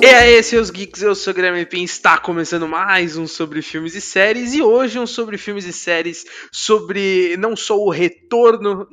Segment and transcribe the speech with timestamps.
[0.00, 3.94] E aí, seus geeks, eu sou o Guilherme Pim, está começando mais um sobre filmes
[3.94, 8.25] e séries, e hoje um sobre filmes e séries sobre não só o retorno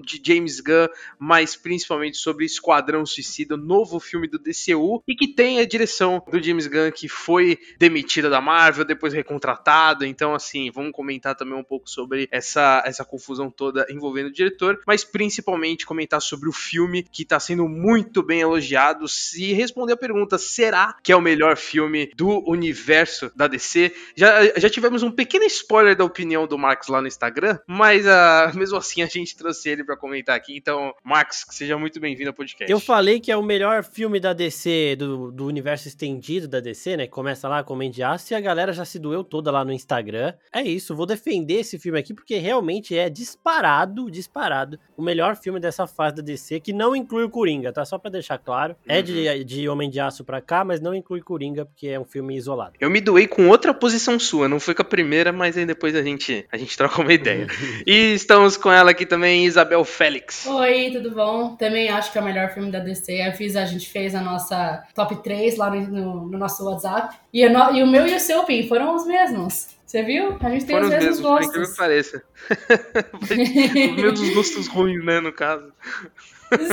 [0.03, 0.87] de James Gunn,
[1.19, 6.41] mas principalmente sobre Esquadrão Suicida, novo filme do DCU, e que tem a direção do
[6.41, 11.63] James Gunn, que foi demitida da Marvel, depois recontratado, então assim, vamos comentar também um
[11.63, 17.03] pouco sobre essa, essa confusão toda envolvendo o diretor, mas principalmente comentar sobre o filme,
[17.03, 21.57] que está sendo muito bem elogiado, se responder a pergunta, será que é o melhor
[21.57, 23.93] filme do universo da DC.
[24.15, 28.57] Já, já tivemos um pequeno spoiler da opinião do Marcos lá no Instagram, mas uh,
[28.57, 30.57] mesmo assim a gente trouxe ele para comentar aqui.
[30.57, 32.71] Então, Marcos, seja muito bem-vindo ao podcast.
[32.71, 36.97] Eu falei que é o melhor filme da DC, do, do universo estendido da DC,
[36.97, 37.07] né?
[37.07, 39.71] Começa lá com o de Aço e a galera já se doeu toda lá no
[39.71, 40.33] Instagram.
[40.51, 45.59] É isso, vou defender esse filme aqui porque realmente é disparado, disparado, o melhor filme
[45.59, 47.85] dessa fase da DC, que não inclui o Coringa, tá?
[47.85, 48.75] Só para deixar claro.
[48.87, 49.43] É de, uhum.
[49.43, 52.73] de Homem de Aço pra cá, mas não inclui Coringa, porque é um filme isolado.
[52.79, 55.95] Eu me doei com outra posição sua, não foi com a primeira, mas aí depois
[55.95, 57.47] a gente, a gente troca uma ideia.
[57.85, 60.47] e estamos com ela aqui também, Isabel Félix.
[60.47, 61.55] Oi, tudo bom?
[61.55, 63.13] Também acho que é o melhor filme da DC.
[63.13, 67.15] Eu fiz, a gente fez a nossa top 3 lá no, no, no nosso WhatsApp.
[67.31, 69.67] E, e, o meu e o seu, Pim, foram os mesmos.
[69.85, 70.35] Você viu?
[70.39, 71.55] A gente tem Foram os mesmos, mesmos gostos.
[71.55, 72.23] Por que pareça.
[73.21, 73.29] os
[73.95, 75.71] mesmos gostos ruins, né, no caso.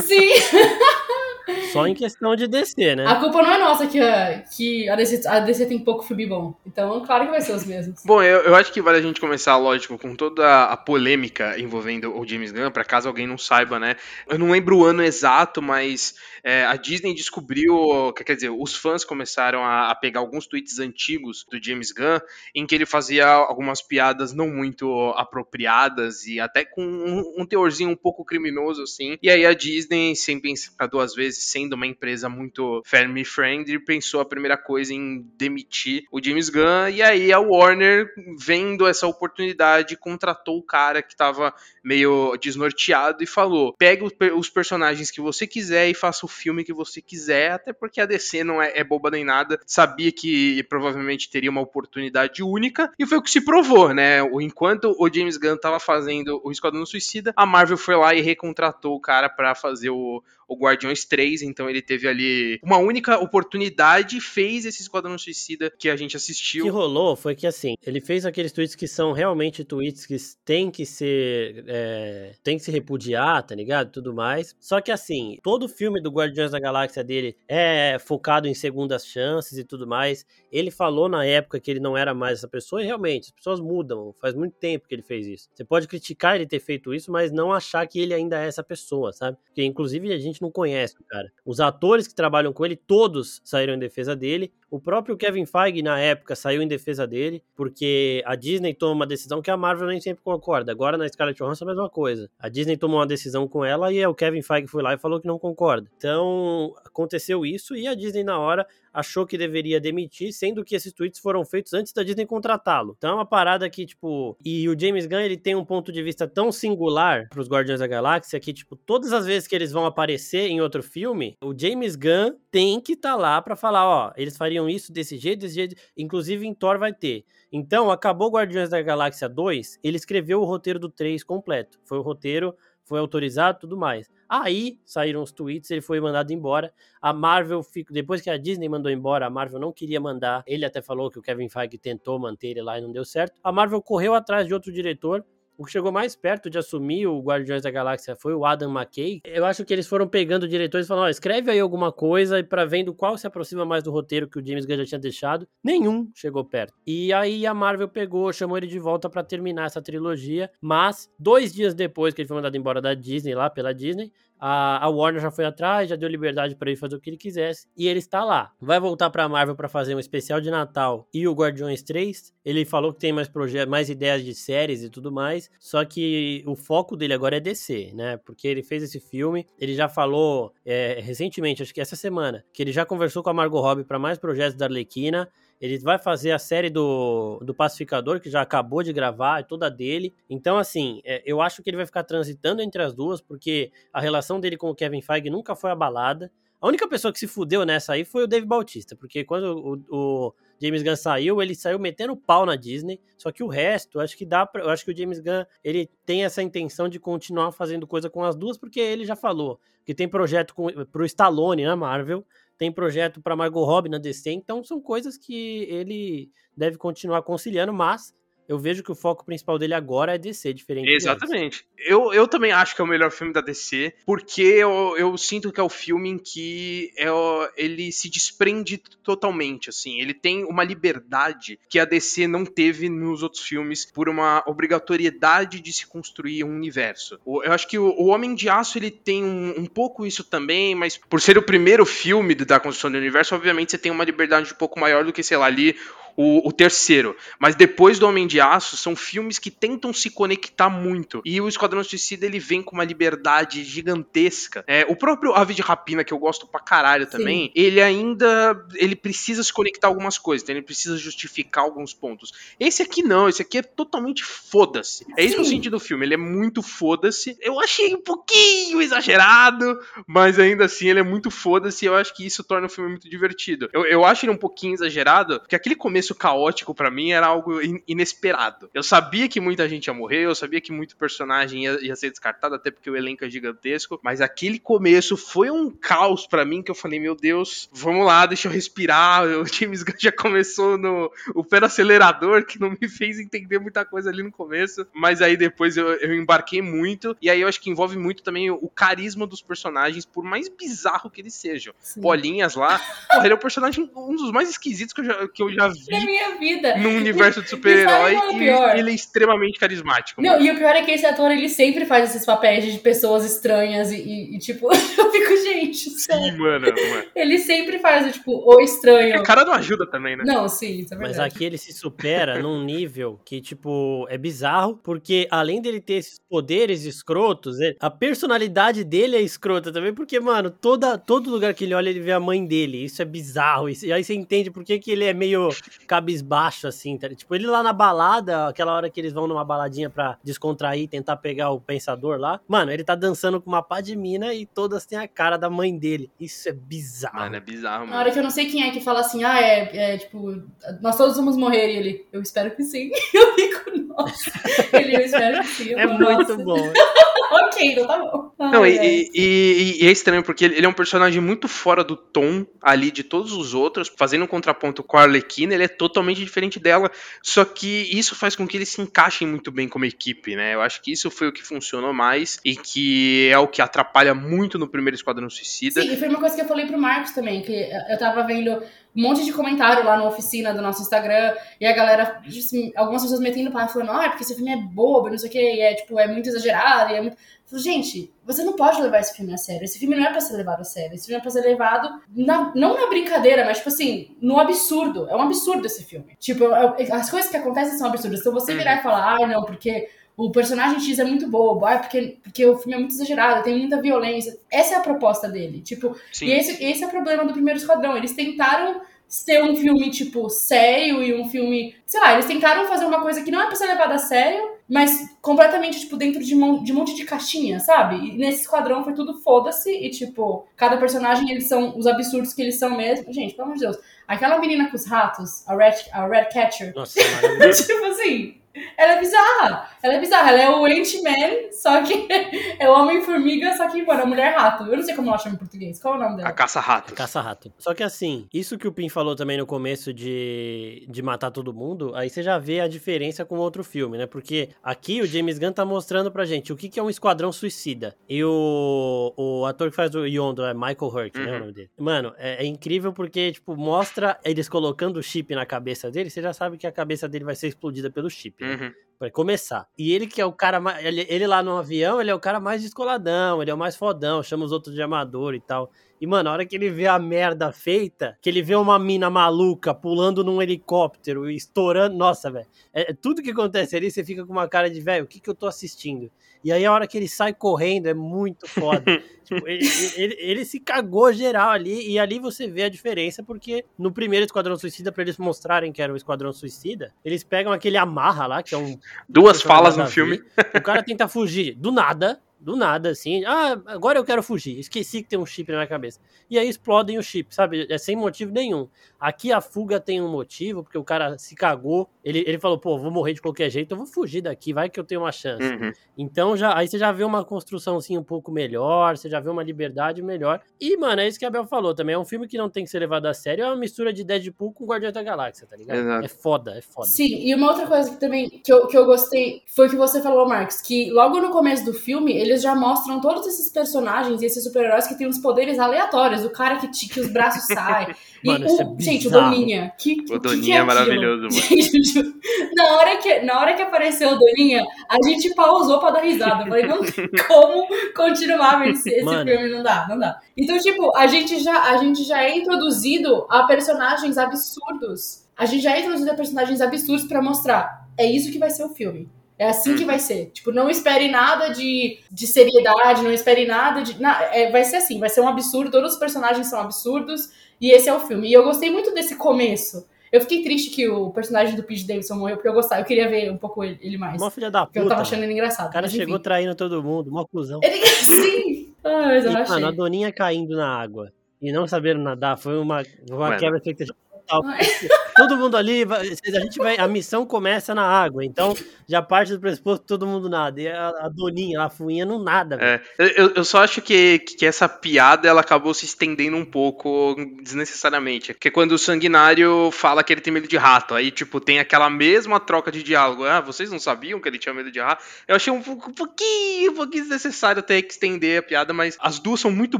[0.01, 0.31] Sim.
[1.71, 3.05] Só em questão de DC, né?
[3.07, 6.25] A culpa não é nossa que a, que a, DC, a DC tem pouco filme
[6.25, 6.53] bom.
[6.65, 8.01] Então, claro que vai ser os mesmos.
[8.05, 12.17] Bom, eu, eu acho que vale a gente começar, lógico, com toda a polêmica envolvendo
[12.17, 13.95] o James Gunn, pra caso alguém não saiba, né?
[14.27, 19.03] Eu não lembro o ano exato, mas é, a Disney descobriu, quer dizer, os fãs
[19.03, 22.19] começaram a, a, pegar alguns tweets antigos do James Gunn,
[22.55, 27.91] em que ele fazia algumas piadas não muito apropriadas e até com um, um teorzinho
[27.91, 29.17] um pouco criminoso, assim.
[29.21, 34.21] E aí a Disney, sem pensar duas vezes, sendo uma empresa muito family friendly, pensou
[34.21, 36.89] a primeira coisa em demitir o James Gunn.
[36.91, 43.27] E aí a Warner, vendo essa oportunidade, contratou o cara que estava meio desnorteado e
[43.27, 44.05] falou: pega
[44.35, 48.05] os personagens que você quiser e faça o filme que você quiser, até porque a
[48.05, 53.05] DC não é, é boba nem nada, sabia que provavelmente teria uma oportunidade única, e
[53.05, 54.19] foi o que se provou, né?
[54.41, 58.95] Enquanto o James Gunn tava fazendo o Esquadrão Suicida, a Marvel foi lá e recontratou
[58.95, 64.17] o cara para fazer o, o Guardiões 3, então ele teve ali uma única oportunidade
[64.17, 66.65] e fez esse Esquadrão Suicida que a gente assistiu.
[66.65, 70.17] O que rolou foi que, assim, ele fez aqueles tweets que são realmente tweets que
[70.43, 73.91] tem que ser, é, tem que se repudiar, tá ligado?
[73.91, 74.55] Tudo mais.
[74.59, 79.57] Só que, assim, todo filme do Guardiões da Galáxia dele é focado em segundas chances
[79.57, 80.25] e tudo mais.
[80.51, 83.59] Ele falou na época que ele não era mais essa pessoa e realmente, as pessoas
[83.59, 84.13] mudam.
[84.19, 85.49] Faz muito tempo que ele fez isso.
[85.53, 88.63] Você pode criticar ele ter feito isso, mas não achar que ele ainda é essa
[88.63, 89.37] pessoa, sabe?
[89.45, 91.31] Porque, inclusive, a gente não conhece o cara.
[91.45, 94.53] Os atores que trabalham com ele, todos saíram em defesa dele.
[94.71, 99.05] O próprio Kevin Feige, na época, saiu em defesa dele, porque a Disney toma uma
[99.05, 100.71] decisão que a Marvel nem sempre concorda.
[100.71, 102.29] Agora, na Scarlett Johansson, é a mesma coisa.
[102.39, 105.19] A Disney tomou uma decisão com ela e o Kevin Feige foi lá e falou
[105.19, 105.91] que não concorda.
[105.97, 110.93] Então, aconteceu isso e a Disney, na hora, achou que deveria demitir, sendo que esses
[110.93, 112.95] tweets foram feitos antes da Disney contratá-lo.
[112.97, 114.37] Então é uma parada que, tipo.
[114.43, 117.87] E o James Gunn, ele tem um ponto de vista tão singular pros Guardiões da
[117.87, 121.95] Galáxia que, tipo, todas as vezes que eles vão aparecer em outro filme, o James
[121.95, 125.55] Gunn tem que estar tá lá para falar: ó, eles fariam isso desse jeito, desse
[125.55, 125.75] jeito.
[125.97, 127.25] Inclusive em Thor vai ter.
[127.51, 131.79] Então, acabou Guardiões da Galáxia 2, ele escreveu o roteiro do 3 completo.
[131.83, 134.09] Foi o roteiro, foi autorizado tudo mais.
[134.27, 136.73] Aí saíram os tweets, ele foi mandado embora.
[137.01, 140.43] A Marvel, depois que a Disney mandou embora, a Marvel não queria mandar.
[140.47, 143.39] Ele até falou que o Kevin Feige tentou manter ele lá e não deu certo.
[143.43, 145.25] A Marvel correu atrás de outro diretor
[145.57, 149.21] o que chegou mais perto de assumir o Guardiões da Galáxia foi o Adam McKay.
[149.23, 152.43] Eu acho que eles foram pegando diretores e falando: ó, escreve aí alguma coisa e
[152.43, 155.47] para vendo qual se aproxima mais do roteiro que o James Gunn já tinha deixado.
[155.63, 156.73] Nenhum chegou perto.
[156.85, 160.49] E aí a Marvel pegou, chamou ele de volta para terminar essa trilogia.
[160.59, 164.11] Mas dois dias depois que ele foi mandado embora da Disney, lá pela Disney,
[164.41, 167.17] a, a Warner já foi atrás, já deu liberdade para ele fazer o que ele
[167.17, 168.51] quisesse e ele está lá.
[168.59, 172.33] Vai voltar para a Marvel para fazer um especial de Natal e o Guardiões 3.
[172.43, 176.43] Ele falou que tem mais projetos, mais ideias de séries e tudo mais, só que
[176.47, 178.17] o foco dele agora é DC, né?
[178.17, 182.63] Porque ele fez esse filme, ele já falou é, recentemente, acho que essa semana, que
[182.63, 185.29] ele já conversou com a Margot Robbie para mais projetos da Arlequina
[185.61, 189.69] ele vai fazer a série do, do Pacificador, que já acabou de gravar, é toda
[189.69, 190.11] dele.
[190.27, 194.01] Então, assim, é, eu acho que ele vai ficar transitando entre as duas, porque a
[194.01, 196.31] relação dele com o Kevin Feige nunca foi abalada.
[196.59, 200.27] A única pessoa que se fudeu nessa aí foi o Dave Bautista, porque quando o,
[200.27, 202.99] o James Gunn saiu, ele saiu metendo pau na Disney.
[203.17, 205.89] Só que o resto, acho que dá pra, eu acho que o James Gunn, ele
[206.05, 209.95] tem essa intenção de continuar fazendo coisa com as duas, porque ele já falou que
[209.95, 212.23] tem projeto com, pro Stallone na Marvel,
[212.61, 217.73] tem projeto para Margot Robbie na DC, então são coisas que ele deve continuar conciliando,
[217.73, 218.13] mas
[218.51, 221.65] eu vejo que o foco principal dele agora é DC, diferente Exatamente.
[221.77, 225.53] Eu, eu também acho que é o melhor filme da DC, porque eu, eu sinto
[225.53, 227.07] que é o filme em que é,
[227.55, 230.01] ele se desprende totalmente, assim.
[230.01, 235.61] Ele tem uma liberdade que a DC não teve nos outros filmes por uma obrigatoriedade
[235.61, 237.19] de se construir um universo.
[237.25, 240.75] Eu acho que o, o Homem de Aço, ele tem um, um, pouco isso também,
[240.75, 244.51] mas por ser o primeiro filme da construção do universo, obviamente você tem uma liberdade
[244.51, 245.77] um pouco maior do que, sei lá, ali
[246.21, 247.15] o, o, terceiro.
[247.39, 251.21] Mas depois do Homem de Aço, são filmes que tentam se conectar muito.
[251.25, 254.63] E o Esquadrão Suicida, ele vem com uma liberdade gigantesca.
[254.67, 257.51] É, o próprio Ave de Rapina, que eu gosto pra caralho também, Sim.
[257.55, 262.31] ele ainda ele precisa se conectar algumas coisas, então ele precisa justificar alguns pontos.
[262.59, 265.05] Esse aqui não, esse aqui é totalmente foda-se.
[265.17, 267.37] É isso que eu senti do filme, ele é muito foda-se.
[267.41, 272.15] Eu achei um pouquinho exagerado, mas ainda assim ele é muito foda-se e eu acho
[272.15, 273.69] que isso torna o filme muito divertido.
[273.73, 277.27] Eu, eu acho ele um pouquinho exagerado, porque aquele começo começo caótico para mim era
[277.27, 278.69] algo in inesperado.
[278.73, 282.09] Eu sabia que muita gente ia morrer, eu sabia que muito personagem ia, ia, ser
[282.09, 286.61] descartado, até porque o elenco é gigantesco, mas aquele começo foi um caos para mim
[286.61, 289.21] que eu falei, meu Deus, vamos lá, deixa eu respirar.
[289.41, 293.59] O James Gunn já começou no o pé no acelerador, que não me fez entender
[293.59, 297.47] muita coisa ali no começo, mas aí depois eu, eu embarquei muito, e aí eu
[297.47, 301.33] acho que envolve muito também o, o carisma dos personagens, por mais bizarro que eles
[301.33, 301.73] sejam.
[301.79, 302.01] Sim.
[302.01, 302.79] Bolinhas lá,
[303.09, 305.67] porra, ele é um personagem, um dos mais esquisitos que eu já, que eu já
[305.67, 306.77] vi na minha vida.
[306.77, 310.21] Num universo de super-herói e, e ele é extremamente carismático.
[310.21, 310.45] Não, mano.
[310.45, 313.91] e o pior é que esse ator, ele sempre faz esses papéis de pessoas estranhas
[313.91, 318.59] e, e, e tipo, eu fico, gente, Sim, mano, mano, Ele sempre faz, tipo, o
[318.61, 319.19] estranho.
[319.19, 320.23] O cara não ajuda também, né?
[320.25, 321.17] Não, sim, isso é verdade.
[321.17, 325.95] Mas aqui ele se supera num nível que, tipo, é bizarro, porque além dele ter
[325.95, 331.63] esses poderes escrotos, a personalidade dele é escrota também, porque, mano, toda, todo lugar que
[331.63, 332.83] ele olha, ele vê a mãe dele.
[332.83, 333.69] Isso é bizarro.
[333.69, 335.49] e aí você entende por que, que ele é meio
[335.87, 337.09] cabisbaixo, assim, tá?
[337.09, 341.17] Tipo, ele lá na balada, aquela hora que eles vão numa baladinha pra descontrair, tentar
[341.17, 344.85] pegar o pensador lá, mano, ele tá dançando com uma pá de mina e todas
[344.85, 346.11] têm a cara da mãe dele.
[346.19, 347.19] Isso é bizarro.
[347.19, 347.91] Mano, é bizarro, mano.
[347.91, 350.41] Na hora que eu não sei quem é que fala assim, ah, é, é tipo,
[350.81, 352.89] nós todos vamos morrer, e ele, eu espero que sim.
[353.13, 354.31] Eu fico, nossa.
[354.73, 355.73] Ele, eu espero que sim.
[355.73, 356.57] é muito bom.
[357.31, 358.31] ok, então tá bom.
[358.39, 361.95] Ai, não, e, e, e, é estranho, porque ele é um personagem muito fora do
[361.95, 366.19] tom ali de todos os outros, fazendo um contraponto com a Arlequina, ele é totalmente
[366.19, 366.91] diferente dela,
[367.21, 370.53] só que isso faz com que eles se encaixem muito bem como equipe, né?
[370.53, 374.13] Eu acho que isso foi o que funcionou mais e que é o que atrapalha
[374.13, 375.81] muito no primeiro Esquadrão Suicida.
[375.81, 377.53] Sim, e foi uma coisa que eu falei pro Marcos também, que
[377.89, 378.61] eu tava vendo
[378.95, 383.01] um monte de comentário lá na oficina do nosso Instagram, e a galera, assim, algumas
[383.01, 385.61] pessoas metendo pau, falando, ah, porque esse filme é bobo, não sei o que, e
[385.61, 387.17] é, tipo, é muito exagerado, e é muito...
[387.53, 389.65] Gente, você não pode levar esse filme a sério.
[389.65, 390.95] Esse filme não é pra ser levado a sério.
[390.95, 395.09] Esse filme é pra ser levado, na, não na brincadeira, mas, tipo assim, no absurdo.
[395.09, 396.15] É um absurdo esse filme.
[396.17, 398.21] Tipo, é, é, as coisas que acontecem são absurdas.
[398.21, 401.77] Então você virar e falar, ah, não, porque o personagem X é muito bobo, ah,
[401.77, 404.37] porque, porque o filme é muito exagerado, tem muita violência.
[404.51, 405.61] Essa é a proposta dele.
[405.61, 406.27] Tipo, Sim.
[406.27, 407.97] e esse, esse é o problema do primeiro esquadrão.
[407.97, 411.75] Eles tentaram ser um filme, tipo, sério e um filme.
[411.85, 414.51] Sei lá, eles tentaram fazer uma coisa que não é pra ser levada a sério,
[414.69, 417.95] mas completamente, tipo, dentro de, um, de um monte de caixinha, sabe?
[417.97, 422.41] E nesse esquadrão foi tudo foda-se e, tipo, cada personagem, eles são os absurdos que
[422.41, 423.11] eles são mesmo.
[423.11, 423.77] Gente, pelo amor de Deus.
[424.07, 426.73] Aquela menina com os ratos, a Red, a Red Catcher.
[426.73, 426.99] Nossa,
[427.67, 428.40] tipo assim,
[428.77, 429.69] ela é bizarra.
[429.81, 430.31] Ela é bizarra.
[430.31, 432.07] Ela é o Ant-Man, só que
[432.59, 434.65] é o Homem-Formiga, só que, mano, a Mulher-Rato.
[434.65, 435.81] Eu não sei como ela chama em português.
[435.81, 436.29] Qual é o nome dela?
[436.29, 436.93] A Caça-Rato.
[436.93, 437.53] Caça-Rato.
[437.57, 441.53] Só que assim, isso que o Pim falou também no começo de, de matar todo
[441.53, 444.05] mundo, aí você já vê a diferença com outro filme, né?
[444.05, 447.31] Porque aqui o James Gunn tá mostrando pra gente o que, que é um esquadrão
[447.31, 447.95] suicida.
[448.07, 451.25] E o, o ator que faz o Yondo é Michael Hurt, uhum.
[451.25, 451.35] né?
[451.35, 451.69] O nome dele.
[451.77, 456.21] Mano, é, é incrível porque, tipo, mostra eles colocando o chip na cabeça dele, você
[456.21, 458.40] já sabe que a cabeça dele vai ser explodida pelo chip.
[458.41, 458.73] Uhum.
[458.99, 459.67] Pra começar.
[459.77, 460.83] E ele que é o cara mais.
[460.85, 463.75] Ele, ele, lá no avião, ele é o cara mais descoladão, ele é o mais
[463.75, 465.71] fodão, chama os outros de amador e tal.
[466.01, 469.07] E, mano, a hora que ele vê a merda feita, que ele vê uma mina
[469.07, 471.95] maluca pulando num helicóptero e estourando.
[471.95, 472.47] Nossa, velho.
[472.73, 475.29] É, tudo que acontece ali, você fica com uma cara de, velho, o que, que
[475.29, 476.09] eu tô assistindo?
[476.43, 478.83] E aí a hora que ele sai correndo é muito foda.
[479.23, 479.63] tipo, ele,
[479.95, 484.25] ele, ele, se cagou geral ali, e ali você vê a diferença, porque no primeiro
[484.25, 488.41] Esquadrão Suicida, para eles mostrarem que era o Esquadrão Suicida, eles pegam aquele amarra lá,
[488.41, 488.75] que é um.
[489.07, 490.19] Duas falas no filme.
[490.55, 493.23] O cara tenta fugir do nada, do nada, assim.
[493.23, 494.59] Ah, agora eu quero fugir.
[494.59, 495.99] Esqueci que tem um chip na minha cabeça.
[496.29, 497.67] E aí explodem o chip, sabe?
[497.69, 498.67] É sem motivo nenhum.
[498.99, 501.87] Aqui a fuga tem um motivo, porque o cara se cagou.
[502.03, 504.79] Ele, ele falou, pô, vou morrer de qualquer jeito, eu vou fugir daqui, vai que
[504.79, 505.43] eu tenho uma chance.
[505.43, 505.71] Uhum.
[505.95, 509.29] Então já, aí você já vê uma construção assim um pouco melhor, você já vê
[509.29, 510.41] uma liberdade melhor.
[510.59, 511.93] E, mano, é isso que a Bel falou também.
[511.93, 514.03] É um filme que não tem que ser levado a sério, é uma mistura de
[514.03, 515.79] Deadpool com Guardião da Galáxia, tá ligado?
[515.79, 516.05] Exato.
[516.05, 516.87] É foda, é foda.
[516.87, 519.75] Sim, e uma outra coisa que também que eu, que eu gostei foi o que
[519.75, 524.21] você falou, Marcos, que logo no começo do filme eles já mostram todos esses personagens
[524.21, 526.23] e esses super-heróis que têm uns poderes aleatórios.
[526.23, 527.93] O cara que, que os braços saem.
[528.23, 529.73] Mano, e o, é gente, o Doninha.
[529.77, 532.13] Que, o Doninha que é, é maravilhoso, mano.
[532.55, 536.43] na, hora que, na hora que apareceu o Doninha, a gente pausou pra dar risada.
[536.43, 540.19] Eu falei, não tem como continuar esse, esse filme, não dá, não dá.
[540.37, 545.25] Então, tipo, a gente já, a gente já é introduzido a personagens absurdos.
[545.35, 547.89] A gente já é introduzido a personagens absurdos para mostrar.
[547.97, 549.09] É isso que vai ser o filme.
[549.41, 550.27] É assim que vai ser.
[550.27, 553.99] Tipo, não espere nada de, de seriedade, não espere nada de.
[553.99, 557.71] Não, é, vai ser assim, vai ser um absurdo, todos os personagens são absurdos, e
[557.71, 558.29] esse é o filme.
[558.29, 559.87] E eu gostei muito desse começo.
[560.11, 563.09] Eu fiquei triste que o personagem do Pete Davidson morreu, porque eu gostava, eu queria
[563.09, 564.21] ver um pouco ele, ele mais.
[564.21, 564.73] Uma filha da puta.
[564.73, 565.69] Porque eu tava achando ele engraçado.
[565.69, 567.61] O cara chegou traindo todo mundo, uma cuzão.
[567.63, 568.71] Ele, sim!
[568.83, 569.55] Ah, mas eu e, achei.
[569.55, 573.97] Mano, a Doninha caindo na água e não sabendo nadar foi uma, uma quebra expectativa
[574.21, 574.41] total.
[575.15, 578.55] todo mundo ali, a gente vai, a missão começa na água, então
[578.87, 580.61] já parte do pressuposto todo mundo nada.
[580.61, 582.57] E a, a Doninha, a Fuinha, não nada.
[582.59, 587.15] É, eu, eu só acho que, que essa piada ela acabou se estendendo um pouco
[587.41, 588.33] desnecessariamente.
[588.33, 591.89] Porque quando o Sanguinário fala que ele tem medo de rato, aí, tipo, tem aquela
[591.89, 593.23] mesma troca de diálogo.
[593.23, 595.03] Ah, vocês não sabiam que ele tinha medo de rato?
[595.27, 599.19] Eu achei um, um pouquinho, um pouquinho desnecessário ter que estender a piada, mas as
[599.19, 599.79] duas são muito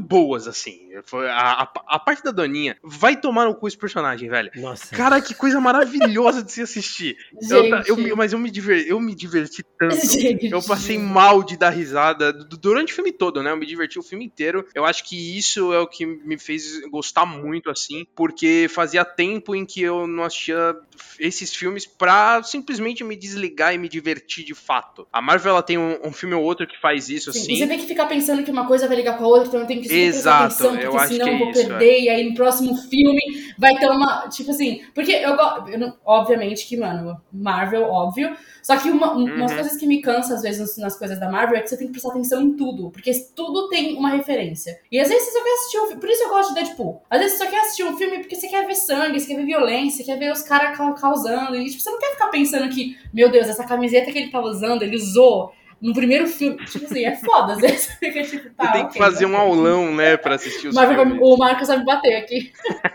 [0.00, 0.80] boas, assim.
[1.28, 4.50] A, a, a parte da Doninha vai tomar no cu esse personagem, velho.
[4.56, 4.94] Nossa.
[4.96, 7.16] Cara, que coisa maravilhosa de se assistir.
[7.50, 9.94] Eu, eu, mas eu me, diver, eu me diverti tanto.
[10.06, 10.50] Gente.
[10.50, 13.50] Eu passei mal de dar risada durante o filme todo, né?
[13.50, 14.66] Eu me diverti o filme inteiro.
[14.74, 19.54] Eu acho que isso é o que me fez gostar muito, assim, porque fazia tempo
[19.54, 20.74] em que eu não assistia
[21.20, 25.06] esses filmes pra simplesmente me desligar e me divertir de fato.
[25.12, 27.52] A Marvel, ela tem um, um filme ou outro que faz isso, Sim, assim.
[27.52, 29.60] E você tem que ficar pensando que uma coisa vai ligar com a outra, então
[29.60, 32.00] eu tenho que sempre Exato, prestar atenção, porque senão eu vou isso, perder, é.
[32.00, 33.20] e aí no próximo filme
[33.58, 38.90] vai ter uma, tipo assim, porque eu gosto, obviamente que, mano, Marvel, óbvio, só que
[38.90, 39.24] uma, uhum.
[39.36, 41.86] umas coisas que me cansa às vezes nas coisas da Marvel é que você tem
[41.86, 44.78] que prestar atenção em tudo, porque tudo tem uma referência.
[44.90, 47.02] E às vezes você só quer assistir um filme, por isso eu gosto de Deadpool.
[47.10, 49.36] Às vezes você só quer assistir um filme porque você quer ver sangue, você quer
[49.36, 52.68] ver violência, você quer ver os caras causando, e tipo, você não quer ficar pensando
[52.68, 55.52] que, meu Deus, essa camiseta que ele tá usando, ele usou
[55.82, 59.26] no primeiro filme, tipo assim, é foda, às vezes fica tipo, tá, Tem que fazer
[59.26, 61.18] um aulão, né, pra assistir os Mas filmes.
[61.20, 62.52] O Marcos vai me bater aqui.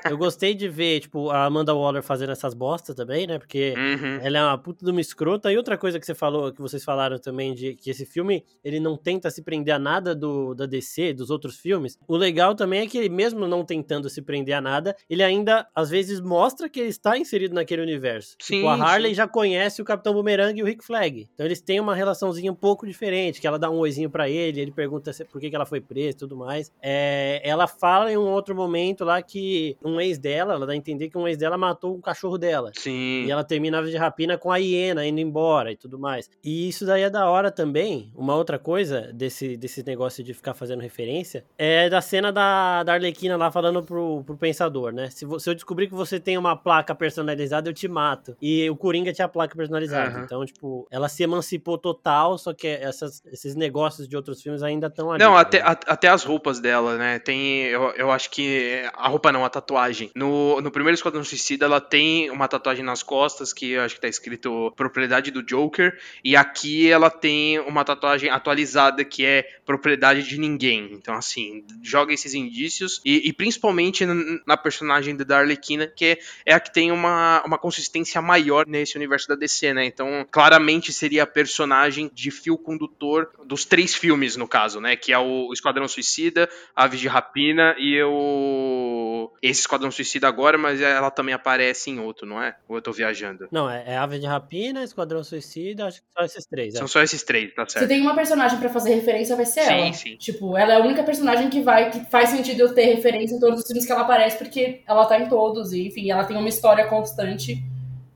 [0.09, 4.19] Eu gostei de ver, tipo, a Amanda Waller fazendo essas bostas também, né, porque uhum.
[4.21, 5.51] ela é uma puta de uma escrota.
[5.51, 8.79] E outra coisa que você falou, que vocês falaram também, de que esse filme, ele
[8.79, 11.97] não tenta se prender a nada do, da DC, dos outros filmes.
[12.07, 15.67] O legal também é que ele, mesmo não tentando se prender a nada, ele ainda,
[15.75, 18.35] às vezes, mostra que ele está inserido naquele universo.
[18.41, 19.15] Sim, tipo, a Harley sim.
[19.15, 21.27] já conhece o Capitão Boomerang e o Rick Flag.
[21.33, 24.29] Então eles têm uma relaçãozinha um pouco pouco diferente, que ela dá um oizinho para
[24.29, 26.71] ele, ele pergunta por que, que ela foi presa e tudo mais.
[26.79, 30.75] É, ela fala em um outro momento lá que um ex dela, ela dá a
[30.75, 32.71] entender que um ex dela matou um cachorro dela.
[32.77, 33.25] Sim.
[33.25, 36.29] E ela termina a de rapina com a hiena indo embora e tudo mais.
[36.43, 38.11] E isso daí é da hora também.
[38.15, 42.93] Uma outra coisa desse, desse negócio de ficar fazendo referência é da cena da, da
[42.93, 45.09] Arlequina lá falando pro, pro pensador, né?
[45.09, 48.35] Se, se eu descobrir que você tem uma placa personalizada, eu te mato.
[48.39, 50.17] E o Coringa tinha a placa personalizada.
[50.17, 50.23] Uhum.
[50.23, 54.87] Então, tipo, ela se emancipou total, só que essas, esses negócios de outros filmes ainda
[54.87, 55.23] estão ali.
[55.23, 57.19] Não, tá até, a, até as roupas dela, né?
[57.19, 57.63] Tem.
[57.63, 58.83] Eu, eu acho que.
[58.93, 60.11] A roupa não, a tatuagem.
[60.15, 64.01] No, no primeiro Esquadrão Suicida, ela tem uma tatuagem nas costas que eu acho que
[64.01, 65.97] tá escrito propriedade do Joker.
[66.23, 70.89] E aqui ela tem uma tatuagem atualizada que é propriedade de ninguém.
[70.93, 73.01] Então, assim, joga esses indícios.
[73.03, 74.05] E, e principalmente
[74.45, 78.95] na personagem da Arlequina, que é, é a que tem uma, uma consistência maior nesse
[78.95, 79.85] universo da DC, né?
[79.85, 84.95] Então, claramente seria a personagem de fio condutor dos três filmes, no caso, né?
[84.95, 89.31] Que é o Esquadrão Suicida, Aves de Rapina e o.
[89.41, 92.55] Esse Esquadrão Suicida agora, mas ela também aparece em outro, não é?
[92.67, 93.47] Ou eu tô viajando?
[93.51, 96.75] Não, é, é Aves de Rapina, Esquadrão Suicida, acho que só esses três.
[96.75, 96.77] É.
[96.79, 97.83] São só esses três, tá certo.
[97.83, 99.85] Se tem uma personagem para fazer referência, vai ser sim, ela.
[99.87, 100.17] Sim, sim.
[100.17, 103.39] Tipo, ela é a única personagem que vai, que faz sentido eu ter referência em
[103.39, 106.37] todos os filmes que ela aparece, porque ela tá em todos, e enfim, ela tem
[106.37, 107.63] uma história constante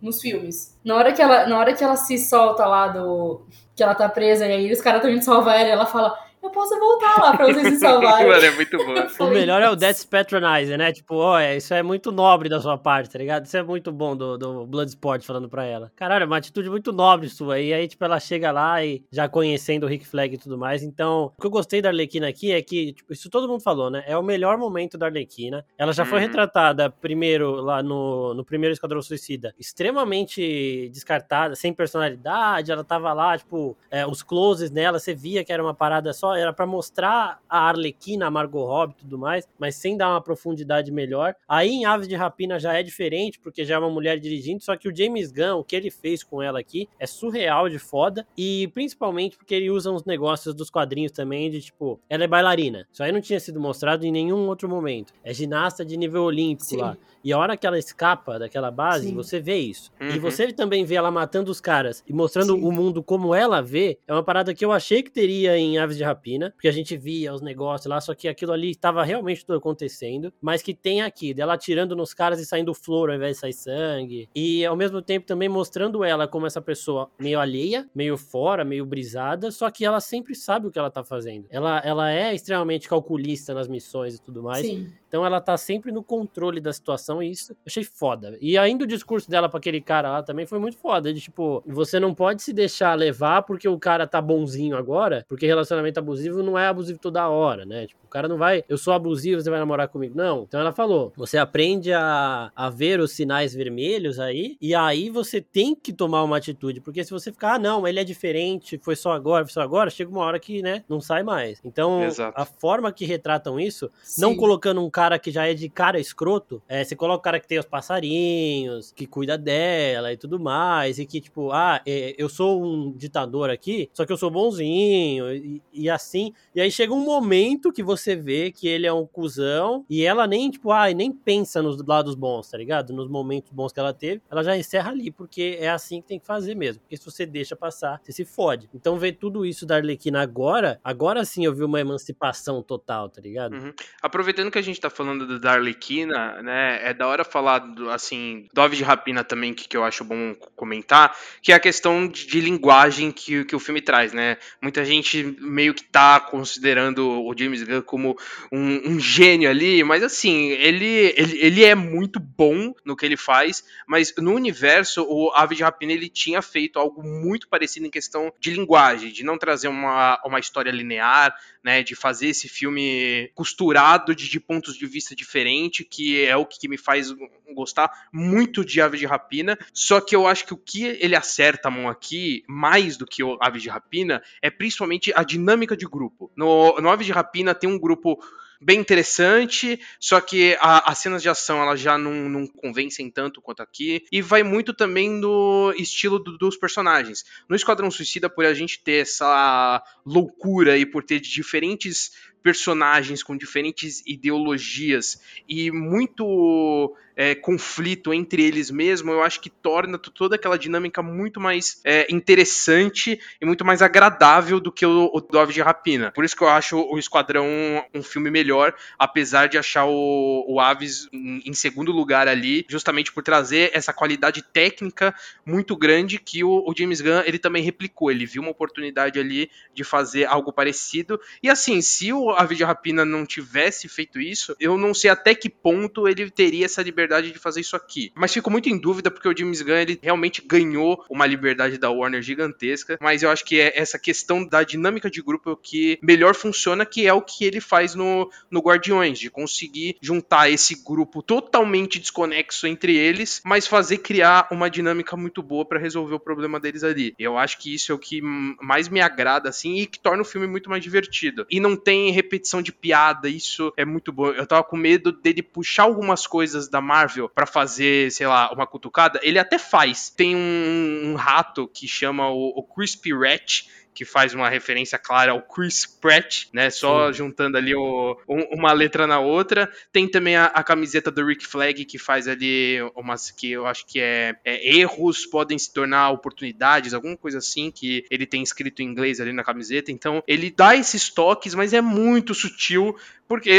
[0.02, 0.78] nos filmes.
[0.84, 3.42] Na hora que ela, na hora que ela se solta lá do
[3.82, 6.16] que ela tá presa e aí os caras estão indo salvar ela e ela fala:
[6.51, 8.27] Eu posso voltar lá pra vocês se salvarem.
[8.29, 9.25] Mano, é muito bom.
[9.25, 10.91] o melhor é o Death Patronizer, né?
[10.91, 13.46] Tipo, ó, oh, isso é muito nobre da sua parte, tá ligado?
[13.46, 15.89] Isso é muito bom do, do Bloodsport falando pra ela.
[15.96, 17.58] Caralho, é uma atitude muito nobre sua.
[17.58, 20.84] E aí, tipo, ela chega lá e já conhecendo o Rick Flag e tudo mais.
[20.84, 23.89] Então, o que eu gostei da Arlequina aqui é que, tipo, isso todo mundo falou,
[23.89, 24.03] né?
[24.05, 25.65] É o melhor momento da Arlequina.
[25.77, 26.10] Ela já uhum.
[26.10, 32.74] foi retratada primeiro lá no, no primeiro Esquadrão Suicida, extremamente descartada, sem personalidade.
[32.74, 36.41] Ela tava lá, tipo, é, os closes nela, você via que era uma parada só,
[36.42, 40.22] era para mostrar a Arlequina, a Margot Robbie e tudo mais, mas sem dar uma
[40.22, 41.36] profundidade melhor.
[41.48, 44.76] Aí em Aves de Rapina já é diferente, porque já é uma mulher dirigindo, só
[44.76, 48.26] que o James Gunn, o que ele fez com ela aqui, é surreal de foda,
[48.38, 52.88] e principalmente porque ele usa uns negócios dos quadrinhos também, de tipo, ela é bailarina.
[52.92, 55.14] Isso aí não tinha sido mostrado em nenhum outro momento.
[55.24, 56.78] É ginasta de nível olímpico Sim.
[56.78, 56.98] lá.
[57.24, 59.16] E a hora que ela escapa daquela base, Sim.
[59.16, 59.92] você vê isso.
[60.02, 60.10] Uhum.
[60.10, 62.64] E você também vê ela matando os caras e mostrando Sim.
[62.64, 64.00] o mundo como ela vê.
[64.08, 66.96] É uma parada que eu achei que teria em Aves de Rapina, porque a gente
[66.98, 71.02] via os negócios lá, só que aquilo ali estava realmente tudo acontecendo, mas que tem
[71.02, 74.30] aqui, dela atirando nos caras e saindo flor ao invés de sair sangue.
[74.36, 78.86] E ao mesmo tempo também mostrando ela como essa pessoa meio alheia, meio fora, meio
[78.86, 81.46] brisada, só que ela sempre sabe o que ela tá fazendo.
[81.50, 84.66] Ela, ela é extremamente calculista nas missões e tudo mais.
[84.66, 84.92] Sim.
[85.12, 88.38] Então ela tá sempre no controle da situação e isso eu achei foda.
[88.39, 91.13] E ainda o discurso dela para aquele cara lá também foi muito foda.
[91.13, 95.46] De tipo, você não pode se deixar levar porque o cara tá bonzinho agora, porque
[95.46, 97.88] relacionamento abusivo não é abusivo toda hora, né?
[97.88, 100.15] Tipo, cara não vai, eu sou abusivo, você vai namorar comigo.
[100.15, 100.44] Não.
[100.48, 105.41] Então ela falou, você aprende a, a ver os sinais vermelhos aí, e aí você
[105.41, 108.96] tem que tomar uma atitude, porque se você ficar, ah, não, ele é diferente, foi
[108.96, 111.60] só agora, foi só agora, chega uma hora que, né, não sai mais.
[111.63, 112.39] Então, Exato.
[112.39, 114.22] a forma que retratam isso, Sim.
[114.22, 117.24] não colocando um cara cara que já é de cara escroto, é, você coloca o
[117.24, 121.82] cara que tem os passarinhos, que cuida dela e tudo mais, e que, tipo, ah,
[121.86, 126.34] é, eu sou um ditador aqui, só que eu sou bonzinho, e, e, assim.
[126.56, 130.27] E aí chega um momento que você vê que ele é um cuzão, e ela
[130.27, 132.93] nem, tipo, ah, nem pensa nos lados bons, tá ligado?
[132.93, 136.20] Nos momentos bons que ela teve, ela já encerra ali, porque é assim que tem
[136.20, 136.81] que fazer mesmo.
[136.81, 138.70] Porque se você deixa passar, você se fode.
[138.74, 143.22] Então ver tudo isso da Arlequina agora, agora sim eu vi uma emancipação total, tá
[143.22, 143.53] ligado?
[143.53, 143.74] Uhum.
[144.01, 148.48] Aproveitando que a gente tá falando da Arlequina, né, é da hora falar, do, assim,
[148.53, 152.08] do Ave de Rapina também, que, que eu acho bom comentar, que é a questão
[152.08, 154.38] de, de linguagem que, que o filme traz, né?
[154.62, 158.18] Muita gente meio que tá considerando o James Gunn como
[158.50, 163.18] um, um gênio ali, mas assim, ele, ele, ele é muito bom no que ele
[163.18, 167.90] faz, mas no universo, o Ave de Rapina, ele tinha feito algo muito parecido em
[167.90, 173.30] questão de linguagem, de não trazer uma, uma história linear, né, de fazer esse filme
[173.36, 177.14] costurado de, de pontos de vista diferentes, que é o que me faz
[177.54, 179.58] gostar muito de Ave de Rapina.
[179.74, 183.24] Só que eu acho que o que ele acerta a mão aqui, mais do que
[183.24, 186.32] o Ave de Rapina, é principalmente a dinâmica de grupo.
[186.36, 188.17] No, no Ave de Rapina tem um grupo
[188.61, 193.41] bem interessante, só que a, as cenas de ação elas já não, não, convencem tanto
[193.41, 197.25] quanto aqui, e vai muito também no estilo do, dos personagens.
[197.50, 202.11] No Esquadrão Suicida, por a gente ter essa loucura e por ter diferentes
[202.44, 210.00] personagens com diferentes ideologias e muito é, conflito entre eles mesmo, eu acho que torna
[210.00, 215.22] toda aquela dinâmica muito mais é, interessante e muito mais agradável do que o, o
[215.22, 216.12] Dove de Rapina.
[216.16, 217.46] Por isso que eu acho o Esquadrão
[217.94, 223.12] um filme melhor, apesar de achar o, o Aves em, em segundo lugar ali, justamente
[223.12, 225.14] por trazer essa qualidade técnica
[225.46, 228.10] muito grande que o, o James Gunn ele também replicou.
[228.10, 231.22] Ele viu uma oportunidade ali de fazer algo parecido.
[231.44, 235.36] E assim, se o Aves de Rapina não tivesse feito isso, eu não sei até
[235.36, 238.12] que ponto ele teria essa liberdade liberdade de fazer isso aqui.
[238.16, 241.90] Mas fico muito em dúvida porque o James Gunn ele realmente ganhou uma liberdade da
[241.90, 242.98] Warner gigantesca.
[243.02, 247.06] Mas eu acho que é essa questão da dinâmica de grupo que melhor funciona, que
[247.06, 252.66] é o que ele faz no, no Guardiões, de conseguir juntar esse grupo totalmente desconexo
[252.66, 257.14] entre eles, mas fazer criar uma dinâmica muito boa para resolver o problema deles ali.
[257.20, 260.26] Eu acho que isso é o que mais me agrada, assim, e que torna o
[260.26, 261.46] filme muito mais divertido.
[261.50, 264.30] E não tem repetição de piada, isso é muito bom.
[264.30, 268.68] Eu tava com medo dele puxar algumas coisas da Marvel para fazer, sei lá, uma
[268.68, 270.10] cutucada, ele até faz.
[270.10, 275.32] Tem um, um rato que chama o, o Crispy Rat, que faz uma referência clara
[275.32, 276.70] ao Chris Pratt, né?
[276.70, 277.18] Só Sim.
[277.18, 279.72] juntando ali o, um, uma letra na outra.
[279.92, 283.86] Tem também a, a, camiseta do Rick Flag, que faz ali umas que eu acho
[283.86, 288.82] que é, é, erros podem se tornar oportunidades, alguma coisa assim, que ele tem escrito
[288.82, 289.92] em inglês ali na camiseta.
[289.92, 292.96] Então, ele dá esses toques, mas é muito sutil
[293.31, 293.50] Porque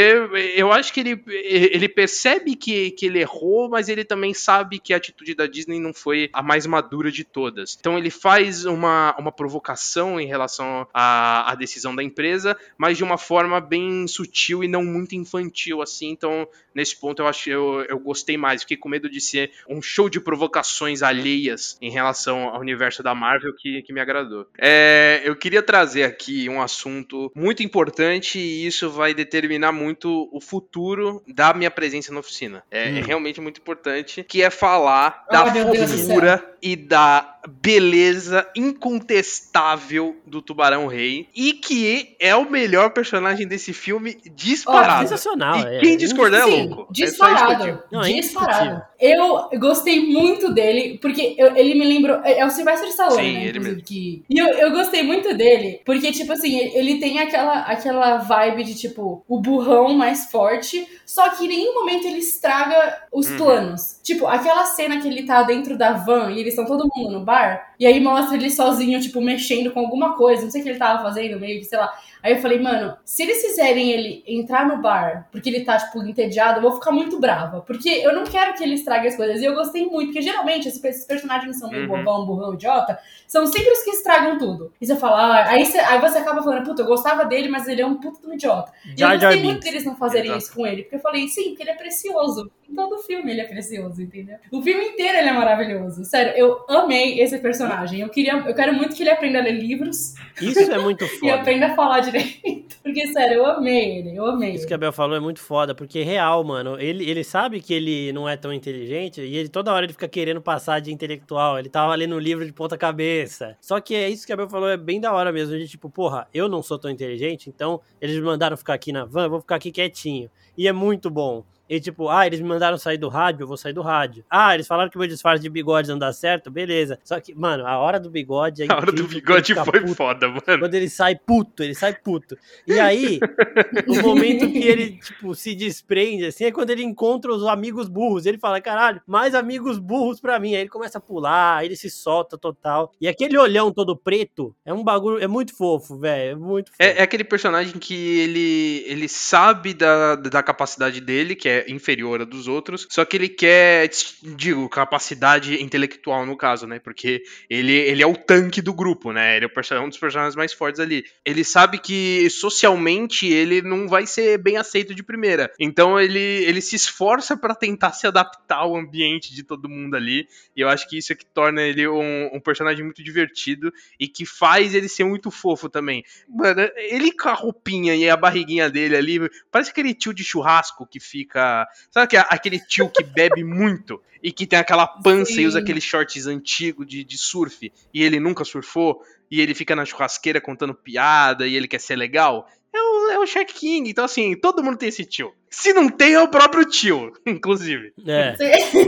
[0.55, 4.93] eu acho que ele, ele percebe que, que ele errou, mas ele também sabe que
[4.93, 7.75] a atitude da Disney não foi a mais madura de todas.
[7.79, 13.17] Então ele faz uma, uma provocação em relação à, decisão da empresa, mas de uma
[13.17, 16.11] forma bem sutil e não muito infantil, assim.
[16.11, 18.61] Então, nesse ponto, eu acho eu, eu gostei mais.
[18.61, 23.15] Fiquei com medo de ser um show de provocações alheias em relação ao universo da
[23.15, 24.45] Marvel que, que me agradou.
[24.55, 30.39] É, eu queria trazer aqui um assunto muito importante e isso vai determinar muito o
[30.39, 32.63] futuro da minha presença na oficina.
[32.69, 32.97] É, hum.
[32.97, 40.41] é realmente muito importante, que é falar oh, da fofura e da beleza incontestável do
[40.41, 45.03] Tubarão Rei e que é o melhor personagem desse filme disparado.
[45.03, 45.59] Oh, sensacional.
[45.59, 45.79] E é.
[45.79, 46.87] quem discordar é louco.
[46.89, 47.67] É disparado.
[47.67, 48.81] É Não, disparado.
[48.97, 52.21] Eu gostei muito dele, porque eu, ele me lembrou.
[52.23, 53.45] É, é o Sylvester Stallone, Sim, né?
[53.45, 53.81] Ele mesmo.
[53.81, 58.63] Que, e eu, eu gostei muito dele, porque, tipo assim, ele tem aquela, aquela vibe
[58.63, 63.37] de, tipo, o burrão mais forte, só que em nenhum momento ele estraga os uhum.
[63.37, 63.99] planos.
[64.01, 67.25] Tipo, aquela cena que ele tá dentro da van e eles estão todo mundo no
[67.25, 70.69] bar, e aí mostra ele sozinho, tipo, mexendo com alguma coisa, não sei o que
[70.71, 71.93] ele tava fazendo, meio que, sei lá.
[72.23, 76.01] Aí eu falei, mano, se eles fizerem ele entrar no bar porque ele tá, tipo,
[76.03, 77.59] entediado, eu vou ficar muito brava.
[77.59, 79.41] Porque eu não quero que ele estrague as coisas.
[79.41, 81.97] E eu gostei muito, porque geralmente esses personagens são meio uhum.
[81.97, 84.71] bobão, burrão, idiota, são sempre os que estragam tudo.
[84.79, 87.67] E você fala, ah, aí, você, aí você acaba falando, puta, eu gostava dele, mas
[87.67, 88.71] ele é um puto do idiota.
[88.97, 90.43] E eu gostei muito deles não fazerem Exato.
[90.45, 92.49] isso com ele, porque eu falei, sim, porque ele é precioso.
[92.75, 94.37] Todo filme ele é precioso, entendeu?
[94.51, 96.03] O filme inteiro ele é maravilhoso.
[96.05, 98.01] Sério, eu amei esse personagem.
[98.01, 100.15] Eu queria, eu quero muito que ele aprenda a ler livros.
[100.41, 101.25] Isso é muito foda.
[101.25, 102.77] e aprenda a falar direito.
[102.81, 104.51] Porque, sério, eu amei ele, eu amei.
[104.51, 106.79] Isso que a Bel falou é muito foda, porque é real, mano.
[106.79, 110.07] Ele, ele sabe que ele não é tão inteligente e ele toda hora ele fica
[110.07, 111.57] querendo passar de intelectual.
[111.57, 113.55] Ele tava lendo um livro de ponta cabeça.
[113.61, 115.55] Só que é isso que a Bel falou, é bem da hora mesmo.
[115.55, 118.91] A gente, tipo, porra, eu não sou tão inteligente, então eles me mandaram ficar aqui
[118.91, 120.29] na van, eu vou ficar aqui quietinho.
[120.57, 121.43] E é muito bom.
[121.69, 124.23] E tipo, ah, eles me mandaram sair do rádio, eu vou sair do rádio.
[124.29, 126.99] Ah, eles falaram que o meu disfarce de bigode não dá certo, beleza.
[127.03, 129.95] Só que, mano, a hora do bigode é A hora do bigode foi puto.
[129.95, 130.41] foda, mano.
[130.59, 132.37] Quando ele sai puto, ele sai puto.
[132.67, 133.19] E aí,
[133.87, 138.25] o momento que ele, tipo, se desprende, assim, é quando ele encontra os amigos burros.
[138.25, 140.55] Ele fala, caralho, mais amigos burros pra mim.
[140.55, 142.91] Aí ele começa a pular, aí ele se solta total.
[142.99, 146.31] E aquele olhão todo preto é um bagulho, é muito fofo, velho.
[146.31, 146.77] É muito fofo.
[146.81, 152.21] É, é, aquele personagem que ele, ele sabe da, da capacidade dele, que é inferior
[152.21, 153.89] a dos outros, só que ele quer,
[154.35, 156.79] digo, capacidade intelectual no caso, né?
[156.79, 159.37] Porque ele, ele é o tanque do grupo, né?
[159.37, 161.05] Ele é um dos personagens mais fortes ali.
[161.25, 165.51] Ele sabe que socialmente ele não vai ser bem aceito de primeira.
[165.59, 170.27] Então ele, ele se esforça para tentar se adaptar ao ambiente de todo mundo ali.
[170.55, 174.07] E eu acho que isso é que torna ele um, um personagem muito divertido e
[174.07, 176.03] que faz ele ser muito fofo também.
[176.27, 180.87] Mano, ele com a roupinha e a barriguinha dele ali, parece aquele tio de churrasco
[180.87, 181.42] que fica
[181.91, 185.41] Sabe que aquele tio que bebe muito e que tem aquela pança Sim.
[185.41, 189.75] e usa aqueles shorts antigos de, de surf e ele nunca surfou e ele fica
[189.75, 192.47] na churrasqueira contando piada e ele quer ser legal?
[192.73, 193.89] É o, é o Shaq King.
[193.89, 195.33] Então, assim, todo mundo tem esse tio.
[195.49, 197.93] Se não tem, é o próprio tio, inclusive.
[198.07, 198.35] É.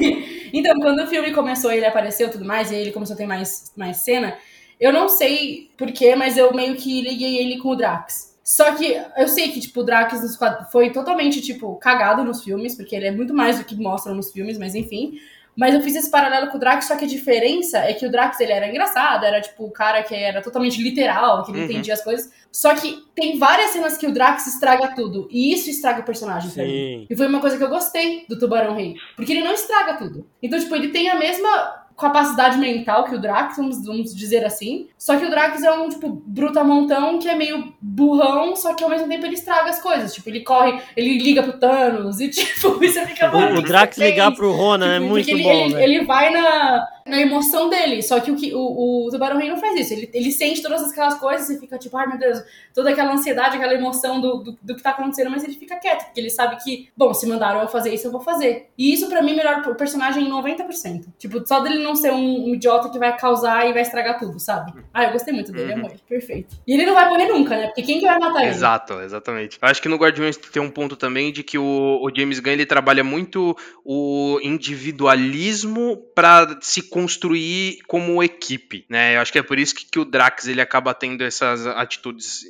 [0.54, 3.28] então, quando o filme começou, ele apareceu e tudo mais, e ele começou a ter
[3.28, 4.38] mais, mais cena,
[4.80, 8.35] eu não sei porquê, mas eu meio que liguei ele com o Drax.
[8.46, 10.38] Só que eu sei que, tipo, o Drax
[10.72, 14.32] foi totalmente, tipo, cagado nos filmes, porque ele é muito mais do que mostram nos
[14.32, 15.20] filmes, mas enfim.
[15.58, 18.12] Mas eu fiz esse paralelo com o Drax, só que a diferença é que o
[18.12, 21.66] Drax, ele era engraçado, era, tipo, o cara que era totalmente literal, que não uhum.
[21.66, 22.32] entendia as coisas.
[22.52, 26.50] Só que tem várias cenas que o Drax estraga tudo, e isso estraga o personagem
[26.50, 26.56] Sim.
[26.56, 27.08] pra mim.
[27.10, 30.30] E foi uma coisa que eu gostei do Tubarão Rei, porque ele não estraga tudo.
[30.44, 34.88] Então, tipo, ele tem a mesma capacidade mental que o Drax, vamos, vamos dizer assim.
[34.98, 38.90] Só que o Drax é um, tipo, brutamontão que é meio burrão, só que ao
[38.90, 40.14] mesmo tempo ele estraga as coisas.
[40.14, 43.36] Tipo, ele corre, ele liga pro Thanos e, tipo, você fica...
[43.36, 45.84] O, o Drax ligar pro Ronan é tipo, é muito ele, bom, ele, né?
[45.84, 49.58] ele vai na, na emoção dele, só que o, que, o, o Tubarão Rei não
[49.58, 49.94] faz isso.
[49.94, 52.42] Ele, ele sente todas aquelas coisas e fica tipo, ai meu Deus,
[52.74, 56.06] toda aquela ansiedade, aquela emoção do, do, do que tá acontecendo, mas ele fica quieto,
[56.06, 58.70] porque ele sabe que, bom, se mandaram eu fazer isso, eu vou fazer.
[58.76, 61.06] E isso para mim melhora o personagem em 90%.
[61.20, 64.40] Tipo, só dele não ser um, um, idiota que vai causar e vai estragar tudo,
[64.40, 64.74] sabe?
[64.92, 65.80] Ah, eu gostei muito dele, uhum.
[65.80, 65.92] amor.
[66.10, 66.56] Perfeito.
[66.66, 67.68] E ele não vai morrer nunca, né?
[67.68, 68.50] Porque quem que vai matar ele?
[68.50, 69.60] Exato, exatamente.
[69.62, 72.54] Eu acho que no Guardiões tem um ponto também de que o, o James Gunn
[72.54, 79.18] ele trabalha muito o individualismo para se construir como equipe, né?
[79.18, 82.48] Eu acho que é por isso que, que o Drax ele acaba tendo essas atitudes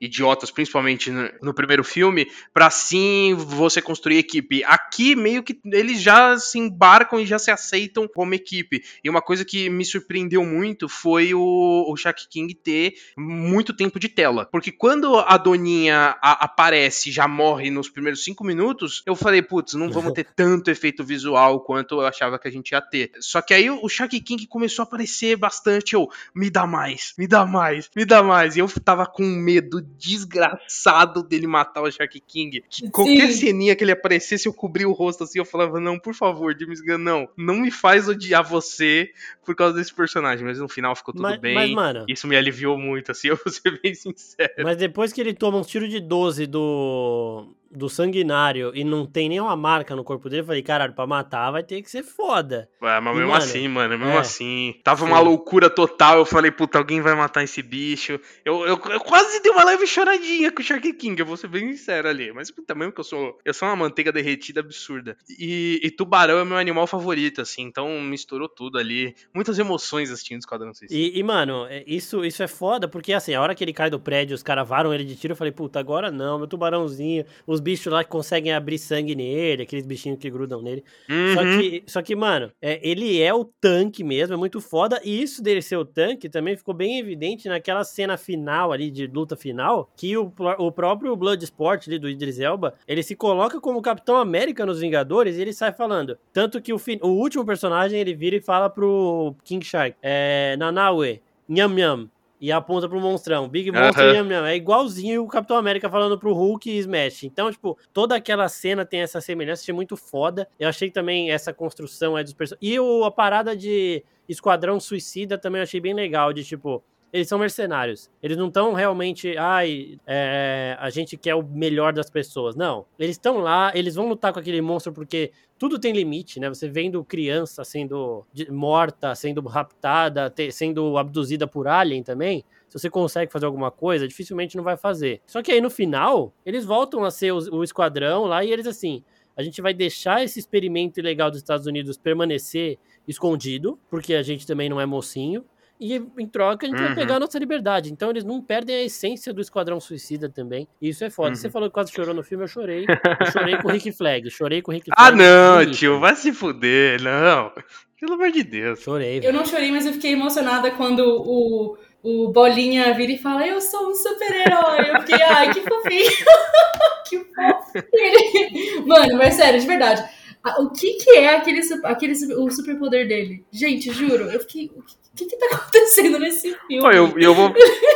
[0.00, 4.62] idiotas, principalmente no, no primeiro filme, para sim você construir equipe.
[4.62, 8.84] Aqui meio que eles já se embarcam e já se aceitam como equipe.
[9.02, 13.98] E uma coisa que me surpreendeu muito foi o, o Shaq King ter muito tempo
[13.98, 19.16] de tela, porque quando a Doninha a, aparece, já morre nos primeiros cinco minutos, eu
[19.16, 22.80] falei, putz, não vamos ter tanto efeito visual quanto eu achava que a gente ia
[22.80, 23.10] ter.
[23.18, 27.26] Só que aí o Shaq King começou a aparecer bastante, eu, me dá mais, me
[27.26, 28.56] dá mais, me dá mais.
[28.56, 32.64] E eu tava com medo desgraçado dele matar o Shaq King.
[32.68, 36.14] Que qualquer ceninha que ele aparecesse, eu cobria o rosto assim, eu falava, não, por
[36.14, 39.10] favor, James Gunn, não, não me faz odiar você
[39.44, 40.44] por causa desse personagem.
[40.44, 41.54] Mas no final ficou tudo mas, bem.
[41.54, 44.52] Mas, mano, Isso me aliviou muito, assim, eu vou ser bem sincero.
[44.62, 49.28] Mas depois que ele toma um tiro de 12 do do sanguinário e não tem
[49.28, 52.68] nenhuma marca no corpo dele, eu falei, caralho, pra matar vai ter que ser foda.
[52.82, 54.74] Ué, mas e, mesmo mano, assim, mano, mesmo é, assim.
[54.82, 55.10] Tava sim.
[55.10, 56.18] uma loucura total.
[56.18, 58.18] Eu falei, puta, alguém vai matar esse bicho.
[58.44, 61.48] Eu, eu, eu, quase dei uma leve choradinha com o Shark King, eu vou ser
[61.48, 62.32] bem sincero ali.
[62.32, 63.38] Mas puta, mesmo que eu sou.
[63.44, 65.16] Eu sou uma manteiga derretida absurda.
[65.38, 69.14] E, e tubarão é meu animal favorito, assim, então misturou tudo ali.
[69.34, 70.98] Muitas emoções assistindo Esquadrão Suicida.
[70.98, 73.90] E, e, mano, é, isso, isso é foda, porque assim, a hora que ele cai
[73.90, 77.24] do prédio, os caras varam ele de tiro, eu falei, puta, agora não, meu tubarãozinho,
[77.46, 80.84] os os bichos lá que conseguem abrir sangue nele, aqueles bichinhos que grudam nele.
[81.10, 81.34] Uhum.
[81.34, 85.00] Só, que, só que, mano, é, ele é o tanque mesmo, é muito foda.
[85.04, 89.06] E isso dele ser o tanque também ficou bem evidente naquela cena final ali, de
[89.06, 93.82] luta final, que o, o próprio Bloodsport ali do Idris Elba, ele se coloca como
[93.82, 96.16] Capitão América nos Vingadores e ele sai falando.
[96.32, 101.20] Tanto que o, o último personagem, ele vira e fala pro King Shark, é, Nanawe,
[101.48, 103.48] Nham Nham, e aponta pro monstrão.
[103.48, 104.28] Big Monster uhum.
[104.28, 104.46] nham.
[104.46, 107.24] É igualzinho o Capitão América falando pro Hulk e Smash.
[107.24, 110.48] Então, tipo, toda aquela cena tem essa semelhança, achei muito foda.
[110.58, 112.72] Eu achei também essa construção é dos personagens.
[112.72, 117.28] E o, a parada de Esquadrão Suicida também eu achei bem legal, de tipo, eles
[117.28, 118.10] são mercenários.
[118.22, 122.54] Eles não estão realmente, ai, é, a gente quer o melhor das pessoas.
[122.54, 122.84] Não.
[122.98, 126.48] Eles estão lá, eles vão lutar com aquele monstro porque tudo tem limite, né?
[126.48, 132.44] Você vendo criança sendo morta, sendo raptada, sendo abduzida por alien também.
[132.68, 135.22] Se você consegue fazer alguma coisa, dificilmente não vai fazer.
[135.26, 138.66] Só que aí no final, eles voltam a ser o, o esquadrão lá e eles
[138.66, 139.02] assim.
[139.34, 144.44] A gente vai deixar esse experimento ilegal dos Estados Unidos permanecer escondido, porque a gente
[144.44, 145.44] também não é mocinho
[145.80, 146.86] e em troca a gente uhum.
[146.86, 147.92] vai pegar a nossa liberdade.
[147.92, 150.66] Então eles não perdem a essência do Esquadrão Suicida também.
[150.80, 151.30] E isso é foda.
[151.30, 151.34] Uhum.
[151.36, 152.84] Você falou que quase chorou no filme, eu chorei.
[153.20, 154.30] Eu chorei com o Rick Flag.
[154.30, 155.22] Chorei com o Rick ah, Flag.
[155.22, 157.52] Ah, não, tio, vai se fuder, não.
[157.98, 158.80] Pelo amor de Deus.
[158.80, 159.20] Chorei.
[159.22, 163.60] Eu não chorei, mas eu fiquei emocionada quando o, o Bolinha vira e fala: Eu
[163.60, 164.90] sou um super-herói.
[164.90, 166.10] Eu fiquei, ai, que fofinho.
[167.08, 167.86] que fofo.
[167.92, 168.80] Ele...
[168.86, 170.17] Mano, mas sério, de verdade.
[170.58, 173.44] O que, que é aquele, aquele o superpoder dele?
[173.52, 174.70] Gente, juro, eu fiquei
[175.18, 176.80] que, que tá acontecendo nesse filme?
[176.80, 177.52] Pô, eu, eu vou...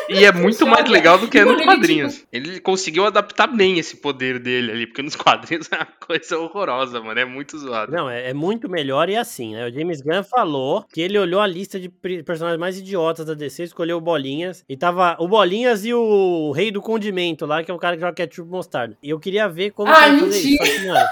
[0.09, 2.17] E é muito mais legal do que é nos quadrinhos.
[2.17, 2.29] Tipo...
[2.33, 7.01] Ele conseguiu adaptar bem esse poder dele ali, porque nos quadrinhos é uma coisa horrorosa,
[7.01, 7.19] mano.
[7.19, 7.93] É muito zoado.
[7.93, 9.67] Não, é, é muito melhor e assim, né?
[9.67, 13.65] O James Gunn falou que ele olhou a lista de personagens mais idiotas da DC,
[13.65, 17.75] escolheu o Bolinhas, e tava o Bolinhas e o Rei do Condimento lá, que é
[17.75, 18.97] o cara que joga ketchup mostarda.
[19.03, 20.87] E eu queria ver como ah, fazer isso.
[20.87, 21.07] Mano,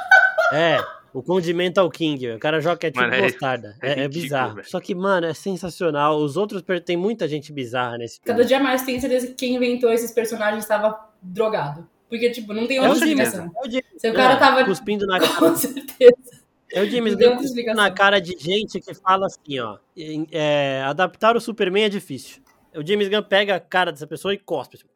[0.52, 0.99] é.
[1.12, 3.77] O Condimental King, o cara joga é tipo mano, é mostarda.
[3.83, 4.57] É, é, é bizarro.
[4.57, 4.68] Véio.
[4.68, 6.16] Só que, mano, é sensacional.
[6.18, 9.92] Os outros tem muita gente bizarra nesse Cada dia mais tenho certeza que quem inventou
[9.92, 11.88] esses personagens estava drogado.
[12.09, 13.51] Porque, tipo, não tem outra explicação.
[13.57, 13.85] É o James.
[13.96, 14.64] Se o cara tava.
[14.64, 15.35] Cuspindo na cara.
[15.35, 16.40] Com certeza.
[16.73, 19.79] É o James Gunn na cara de gente que fala assim, ó.
[20.31, 22.42] É, adaptar o Superman é difícil.
[22.75, 24.77] O James Gunn pega a cara dessa pessoa e cospe.
[24.77, 24.87] Assim,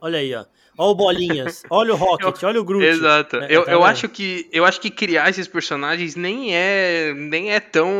[0.00, 0.46] olha aí, ó.
[0.78, 2.84] Olha o Bolinhas, olha o Rocket, eu, olha o Groot.
[2.86, 3.36] Exato.
[3.38, 7.50] É, eu, tá eu, acho que, eu acho que criar esses personagens nem é, nem
[7.52, 7.90] é tão,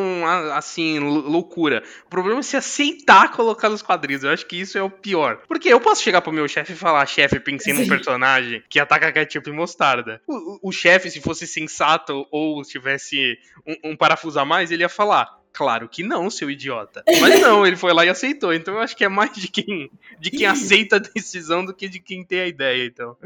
[0.54, 1.82] assim, loucura.
[2.06, 4.22] O problema é se aceitar colocar nos quadrinhos.
[4.22, 5.40] Eu acho que isso é o pior.
[5.48, 9.10] Porque eu posso chegar pro meu chefe e falar, chefe, pensei num personagem que ataca
[9.10, 10.20] ketchup e mostarda.
[10.26, 14.88] O, o chefe, se fosse sensato ou tivesse um, um parafuso a mais, ele ia
[14.88, 17.02] falar, Claro que não, seu idiota.
[17.20, 18.54] Mas não, ele foi lá e aceitou.
[18.54, 21.88] Então eu acho que é mais de quem, de quem aceita a decisão do que
[21.88, 23.16] de quem tem a ideia, então.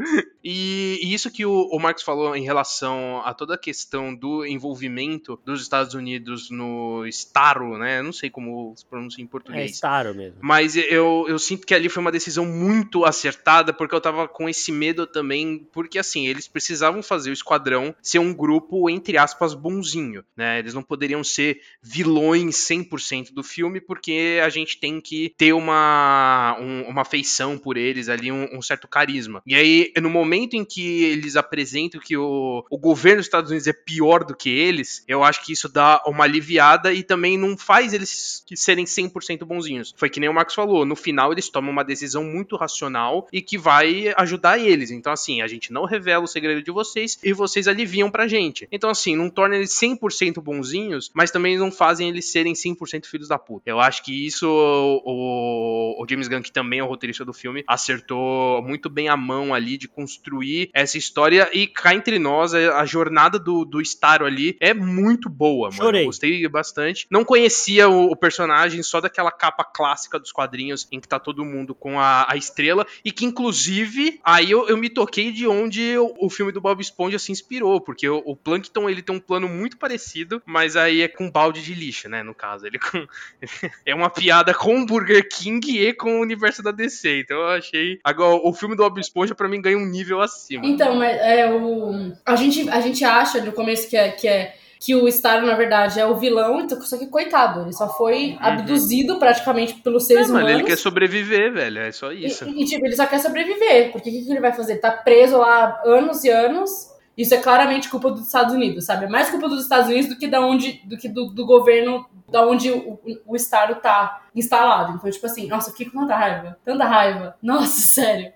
[0.43, 4.47] E, e isso que o, o Marcos falou em relação a toda a questão do
[4.47, 7.99] envolvimento dos Estados Unidos no Staro, né?
[7.99, 9.71] Eu não sei como se pronuncia em português.
[9.71, 10.39] É Staro mesmo.
[10.41, 14.49] Mas eu, eu sinto que ali foi uma decisão muito acertada, porque eu tava com
[14.49, 19.55] esse medo também, porque assim, eles precisavam fazer o esquadrão ser um grupo, entre aspas,
[19.55, 20.59] bonzinho, né?
[20.59, 25.53] Eles não poderiam ser vilões vilões 100% do filme, porque a gente tem que ter
[25.53, 29.43] uma, um, uma afeição por eles ali, um, um, certo carisma.
[29.47, 33.67] E aí, no momento em que eles apresentam que o, o governo dos Estados Unidos
[33.67, 37.57] é pior do que eles, eu acho que isso dá uma aliviada e também não
[37.57, 39.95] faz eles serem 100% bonzinhos.
[39.97, 43.41] Foi que nem o Marcos falou, no final eles tomam uma decisão muito racional e
[43.41, 44.91] que vai ajudar eles.
[44.91, 48.69] Então, assim, a gente não revela o segredo de vocês e vocês aliviam pra gente.
[48.71, 53.29] Então, assim, não torna eles 100% bonzinhos, mas também não fazem eles serem 100% filhos
[53.29, 53.71] da puta.
[53.71, 57.65] Eu acho que isso o, o James Gunn, que também é o roteirista do filme,
[57.67, 62.85] acertou muito bem a mão ali de construir essa história e cá entre nós, a
[62.85, 65.83] jornada do, do Staro ali é muito boa, mano.
[65.83, 66.05] Chorei.
[66.05, 67.07] Gostei bastante.
[67.11, 71.45] Não conhecia o, o, personagem só daquela capa clássica dos quadrinhos em que tá todo
[71.45, 75.97] mundo com a, a estrela e que inclusive aí eu, eu me toquei de onde
[75.99, 79.21] o, o, filme do Bob Esponja se inspirou, porque o, o Plankton ele tem um
[79.21, 82.67] plano muito parecido, mas aí é com balde de lixo, né, no caso.
[82.67, 83.07] Ele com...
[83.87, 87.21] é uma piada com o Burger King e com o universo da DC.
[87.21, 87.99] Então eu achei.
[88.05, 90.67] Agora, o filme do Bob Esponja, pra mim, ganha um nível acima.
[90.67, 92.13] Então, mas é o.
[92.25, 95.55] A gente, a gente acha no começo que é, que é que o Star, na
[95.55, 98.39] verdade, é o vilão, então, só que coitado, ele só foi uhum.
[98.41, 100.51] abduzido praticamente pelos seres é, humanos.
[100.51, 102.49] Mano, ele quer sobreviver, velho, é só isso.
[102.49, 104.79] E, e, tipo, ele só quer sobreviver, porque o que, que ele vai fazer?
[104.79, 109.05] Tá preso lá anos e anos, isso é claramente culpa dos Estados Unidos, sabe?
[109.05, 112.07] É mais culpa dos Estados Unidos do que da onde, do que do, do governo,
[112.31, 114.95] da onde o, o, Estado tá instalado.
[114.97, 117.37] Então, tipo assim, nossa, eu fiquei com tanta raiva, tanta raiva.
[117.43, 118.33] Nossa, sério.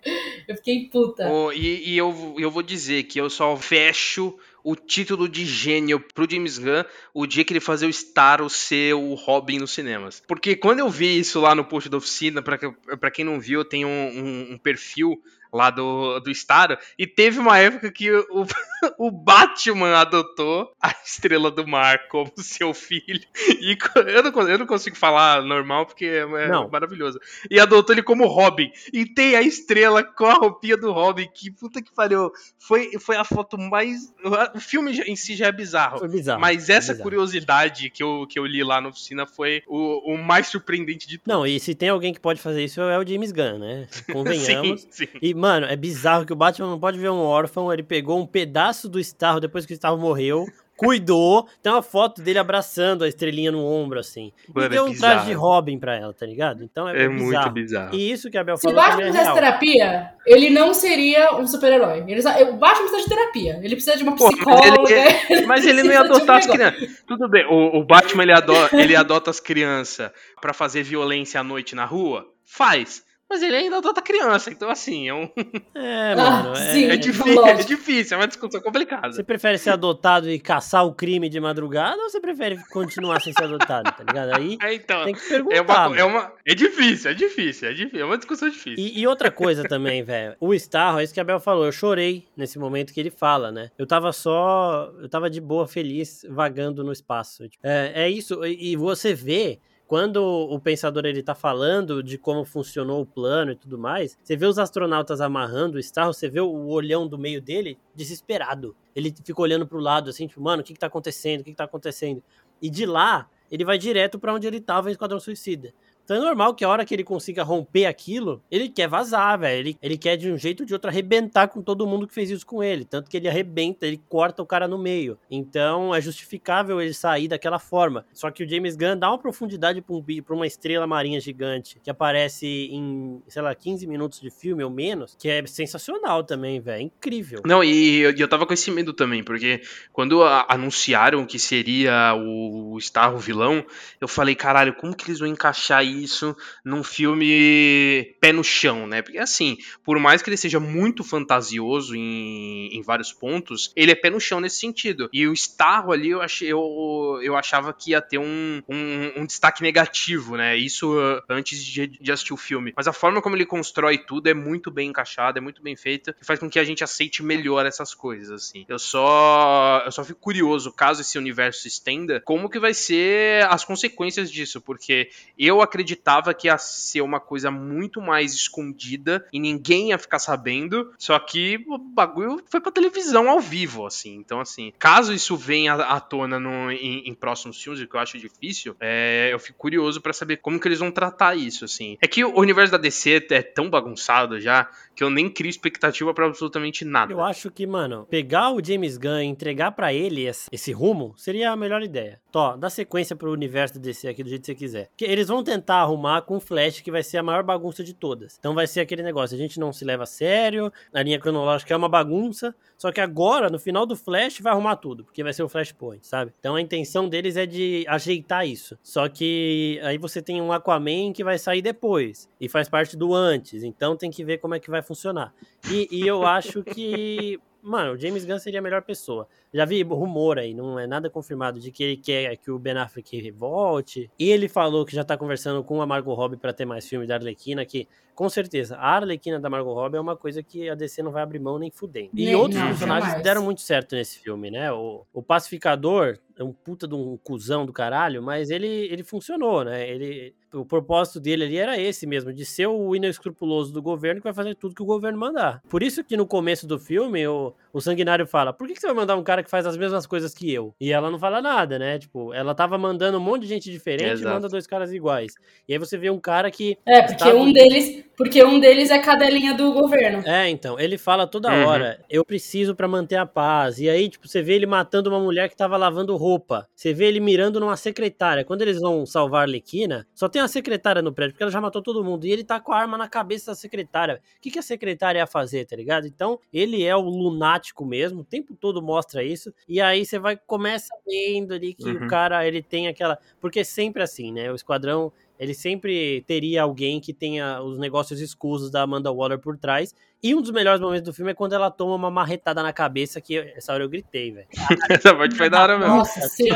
[0.47, 1.27] Eu fiquei puta.
[1.31, 6.01] Oh, e, e eu, eu vou dizer que eu só fecho o título de gênio
[6.13, 6.85] pro James Gunn
[7.15, 10.21] o dia que ele fazer o Starro ser o Robin nos cinemas.
[10.27, 13.87] Porque quando eu vi isso lá no post da oficina, para quem não viu, tem
[13.87, 16.77] um, um, um perfil lá do, do estado.
[16.99, 18.47] E teve uma época que o,
[18.99, 23.27] o Batman adotou a Estrela do Mar como seu filho.
[23.61, 26.69] E eu não, eu não consigo falar normal porque é, é não.
[26.69, 27.19] maravilhoso.
[27.51, 28.71] E adotou ele como Robin.
[28.93, 31.29] E tem a estrela com a roupinha do Robin.
[31.33, 32.31] Que puta que pariu.
[32.59, 34.13] Foi, foi a foto mais.
[34.55, 35.99] O filme em si já é bizarro.
[35.99, 36.41] Foi bizarro.
[36.41, 37.03] Mas essa bizarro.
[37.03, 41.19] curiosidade que eu, que eu li lá na oficina foi o, o mais surpreendente de
[41.19, 41.29] tudo.
[41.29, 43.89] Não, e se tem alguém que pode fazer isso é o James Gunn, né?
[44.13, 44.83] Convenhamos.
[44.83, 45.09] sim, sim.
[45.21, 48.27] E, Mano, é bizarro que o Batman não pode ver um órfão, ele pegou um
[48.27, 50.47] pedaço do Starro depois que o Starro morreu,
[50.77, 54.33] cuidou, tem uma foto dele abraçando a estrelinha no ombro, assim.
[54.55, 56.65] Mano, e deu é um traje de Robin pra ela, tá ligado?
[56.65, 57.25] Então é, é bizarro.
[57.25, 57.95] muito bizarro.
[57.95, 58.77] E isso que a Bel falou.
[58.77, 62.01] Se o Batman fizesse é terapia, ele não seria um super-herói.
[62.01, 63.61] O Batman precisa de terapia.
[63.63, 64.73] Ele precisa de uma psicóloga.
[64.75, 67.05] Pô, mas, ele, mas ele, não ia adotar um as crianças.
[67.07, 71.45] Tudo bem, o, o Batman ele adota, ele adota as crianças para fazer violência à
[71.45, 72.27] noite na rua?
[72.45, 73.06] Faz.
[73.29, 75.29] Mas ele ainda adota criança, então assim, é um.
[75.75, 76.53] É, mano.
[76.55, 79.13] Ah, é, sim, é, difícil, é difícil, é uma discussão complicada.
[79.13, 83.33] Você prefere ser adotado e caçar o crime de madrugada ou você prefere continuar sem
[83.33, 84.37] ser adotado, tá ligado?
[84.37, 85.57] Aí é, então, tem que perguntar.
[85.57, 88.79] É, uma, é, uma, é difícil, é difícil, é difícil, é uma discussão difícil.
[88.79, 90.37] E, e outra coisa também, velho.
[90.41, 93.51] O Starro, é isso que a Bel falou, eu chorei nesse momento que ele fala,
[93.51, 93.71] né?
[93.77, 94.93] Eu tava só.
[95.01, 97.45] Eu tava de boa, feliz, vagando no espaço.
[97.63, 103.01] É, é isso, e você vê quando o pensador ele tá falando de como funcionou
[103.03, 106.67] o plano e tudo mais, você vê os astronautas amarrando o Starro, você vê o
[106.67, 108.75] olhão do meio dele desesperado.
[108.95, 111.41] Ele fica olhando pro lado assim, tipo, mano, o que que tá acontecendo?
[111.41, 112.23] O que que tá acontecendo?
[112.61, 115.73] E de lá, ele vai direto para onde ele tava em Esquadrão Suicida.
[116.07, 119.59] Então é normal que a hora que ele consiga romper aquilo, ele quer vazar, velho.
[119.59, 122.31] Ele, ele quer de um jeito ou de outro arrebentar com todo mundo que fez
[122.31, 122.85] isso com ele.
[122.85, 125.19] Tanto que ele arrebenta, ele corta o cara no meio.
[125.29, 128.07] Então é justificável ele sair daquela forma.
[128.13, 131.81] Só que o James Gunn dá uma profundidade pra, um, pra uma estrela marinha gigante
[131.83, 136.61] que aparece em, sei lá, 15 minutos de filme ou menos, que é sensacional também,
[136.61, 136.77] velho.
[136.77, 137.43] É incrível.
[137.45, 139.61] Não, e eu, eu tava com esse medo também, porque
[139.93, 143.65] quando a, anunciaram que seria o, o Starro vilão,
[144.01, 145.96] eu falei, caralho, como que eles vão encaixar isso?
[146.03, 149.03] Isso num filme pé no chão, né?
[149.03, 153.95] Porque assim, por mais que ele seja muito fantasioso em, em vários pontos, ele é
[153.95, 155.09] pé no chão nesse sentido.
[155.13, 159.27] E o Starro ali eu, achei, eu, eu achava que ia ter um, um, um
[159.27, 160.57] destaque negativo, né?
[160.57, 162.73] Isso uh, antes de, de, assistir o filme.
[162.77, 166.15] Mas a forma como ele constrói tudo é muito bem encaixada, é muito bem feita,
[166.21, 168.65] e faz com que a gente aceite melhor essas coisas, assim.
[168.69, 173.45] Eu só, eu só fico curioso, caso esse universo se estenda, como que vai ser
[173.47, 179.25] as consequências disso, porque eu acredito acreditava que ia ser uma coisa muito mais escondida
[179.33, 180.93] e ninguém ia ficar sabendo.
[180.99, 184.17] Só que o bagulho foi pra televisão ao vivo, assim.
[184.17, 188.01] Então, assim, caso isso venha à tona no, em, em próximos filmes, o que eu
[188.01, 191.97] acho difícil, é, eu fico curioso para saber como que eles vão tratar isso, assim.
[192.01, 196.13] É que o universo da DC é tão bagunçado já que eu nem crio expectativa
[196.15, 197.13] para absolutamente nada.
[197.13, 201.51] Eu acho que, mano, pegar o James Gunn e entregar para ele esse rumo seria
[201.51, 202.19] a melhor ideia.
[202.33, 204.89] Tó, dá sequência pro universo da DC aqui do jeito que você quiser.
[204.89, 207.95] Porque eles vão tentar arrumar com o Flash, que vai ser a maior bagunça de
[207.95, 208.37] todas.
[208.39, 211.73] Então vai ser aquele negócio, a gente não se leva a sério, a linha cronológica
[211.73, 215.33] é uma bagunça, só que agora, no final do Flash, vai arrumar tudo, porque vai
[215.33, 216.33] ser o Flashpoint, sabe?
[216.39, 218.79] Então a intenção deles é de ajeitar isso.
[218.83, 223.15] Só que aí você tem um Aquaman que vai sair depois, e faz parte do
[223.15, 225.33] antes, então tem que ver como é que vai funcionar.
[225.71, 229.27] E, e eu acho que mano, o James Gunn seria a melhor pessoa.
[229.53, 232.79] Já vi rumor aí, não é nada confirmado, de que ele quer que o Ben
[232.79, 234.11] Affleck volte.
[234.19, 237.07] E ele falou que já tá conversando com a Margot Robbie para ter mais filme
[237.07, 240.75] da Arlequina, que com certeza a Arlequina da Margot Robbie é uma coisa que a
[240.75, 242.11] DC não vai abrir mão nem fudendo.
[242.15, 243.23] E nem, outros não, personagens jamais.
[243.23, 244.73] deram muito certo nesse filme, né?
[244.73, 249.65] O, o Pacificador é um puta de um cuzão do caralho, mas ele, ele funcionou,
[249.65, 249.89] né?
[249.89, 254.25] Ele, o propósito dele ali era esse mesmo, de ser o inescrupuloso do governo que
[254.25, 255.63] vai fazer tudo que o governo mandar.
[255.69, 258.87] Por isso que no começo do filme o, o Sanguinário fala: por que, que você
[258.87, 260.75] vai mandar um cara que faz as mesmas coisas que eu?
[260.81, 261.99] E ela não fala nada, né?
[261.99, 264.29] Tipo, ela tava mandando um monte de gente diferente Exato.
[264.29, 265.35] e manda dois caras iguais.
[265.69, 266.79] E aí você vê um cara que.
[266.87, 268.05] É, porque um deles.
[268.17, 270.27] Porque um deles é cadelinha do governo.
[270.27, 271.67] É, então, ele fala toda uhum.
[271.67, 273.79] hora: eu preciso para manter a paz.
[273.79, 276.67] E aí, tipo, você vê ele matando uma mulher que tava lavando roupa.
[276.75, 278.45] Você vê ele mirando numa secretária.
[278.45, 281.61] Quando eles vão salvar a Arlequina, só tem a secretária no prédio, porque ela já
[281.61, 282.27] matou todo mundo.
[282.27, 284.21] E ele tá com a arma na cabeça da secretária.
[284.39, 286.07] O que, que a secretária ia fazer, tá ligado?
[286.07, 288.23] Então, ele é o lunático mesmo.
[288.23, 289.53] O tempo todo mostra isso.
[289.69, 292.07] E aí você vai, começa vendo ali que uhum.
[292.07, 293.19] o cara, ele tem aquela.
[293.41, 294.51] Porque é sempre assim, né?
[294.51, 299.57] O esquadrão ele sempre teria alguém que tenha os negócios escusos da Amanda Waller por
[299.57, 299.95] trás.
[300.23, 303.21] E um dos melhores momentos do filme é quando ela toma uma marretada na cabeça,
[303.21, 304.47] que essa hora eu gritei, velho.
[304.91, 305.97] essa parte foi da hora mesmo.
[305.97, 306.49] Nossa, sim.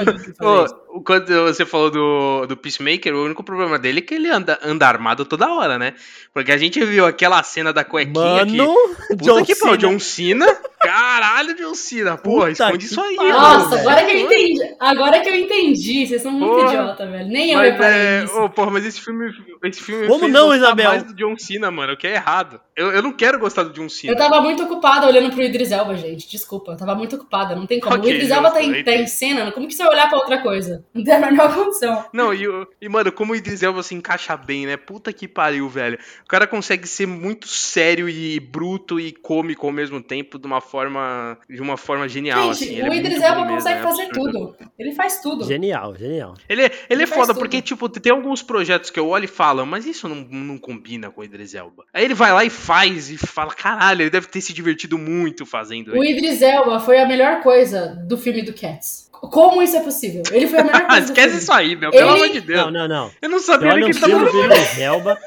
[1.04, 4.88] quando você falou do, do Peacemaker, o único problema dele é que ele anda, anda
[4.88, 5.94] armado toda hora, né?
[6.32, 8.74] Porque a gente viu aquela cena da cuequinha Mano,
[9.06, 9.16] que...
[9.16, 10.46] Puta John que pau, John Cena.
[10.80, 12.16] Caralho, John Cena.
[12.16, 13.16] Porra, Puta esconde isso aí.
[13.16, 14.76] Nossa, agora que eu entendi.
[14.80, 16.06] Agora que eu entendi.
[16.06, 17.28] Vocês são muito porra, idiota, velho.
[17.28, 18.24] Nem eu reparei é...
[18.34, 19.30] Oh, porra, mas esse filme,
[19.62, 20.88] esse filme Como não, Isabel?
[20.88, 21.92] mais do John Cena, mano.
[21.92, 22.60] O que é errado.
[22.80, 24.14] Eu, eu não quero gostar do John Cena.
[24.14, 26.26] Eu tava muito ocupada olhando pro Idris Elba, gente.
[26.26, 27.54] Desculpa, eu tava muito ocupada.
[27.54, 27.94] Não tem como.
[27.96, 29.52] Okay, o Idris Elba tá em, tá em cena.
[29.52, 30.82] Como que você vai olhar pra outra coisa?
[30.94, 32.06] Não tem a menor condição.
[32.10, 32.46] Não, e,
[32.80, 34.78] e mano, como o Idris Elba se encaixa bem, né?
[34.78, 35.98] Puta que pariu, velho.
[36.24, 40.62] O cara consegue ser muito sério e bruto e cômico ao mesmo tempo de uma
[40.62, 42.54] forma de uma forma genial.
[42.54, 42.82] Gente, assim.
[42.82, 44.56] o é Idris Elba consegue mesmo, fazer é tudo.
[44.78, 45.44] Ele faz tudo.
[45.44, 46.34] Genial, genial.
[46.48, 47.40] Ele, ele, ele é foda tudo.
[47.40, 51.10] porque, tipo, tem alguns projetos que eu olho e falo, mas isso não, não combina
[51.10, 51.84] com o Idris Elba.
[51.92, 52.69] Aí ele vai lá e faz
[53.10, 55.92] e fala, caralho, ele deve ter se divertido muito fazendo.
[55.92, 59.08] O Idris Elba foi a melhor coisa do filme do Cats.
[59.12, 60.22] Como isso é possível?
[60.30, 61.04] Ele foi a melhor coisa.
[61.04, 62.64] Esquece isso aí, meu, pelo amor de Deus.
[62.66, 63.10] Não, não, não.
[63.20, 65.18] Eu não sabia nem que ele tava no Elba.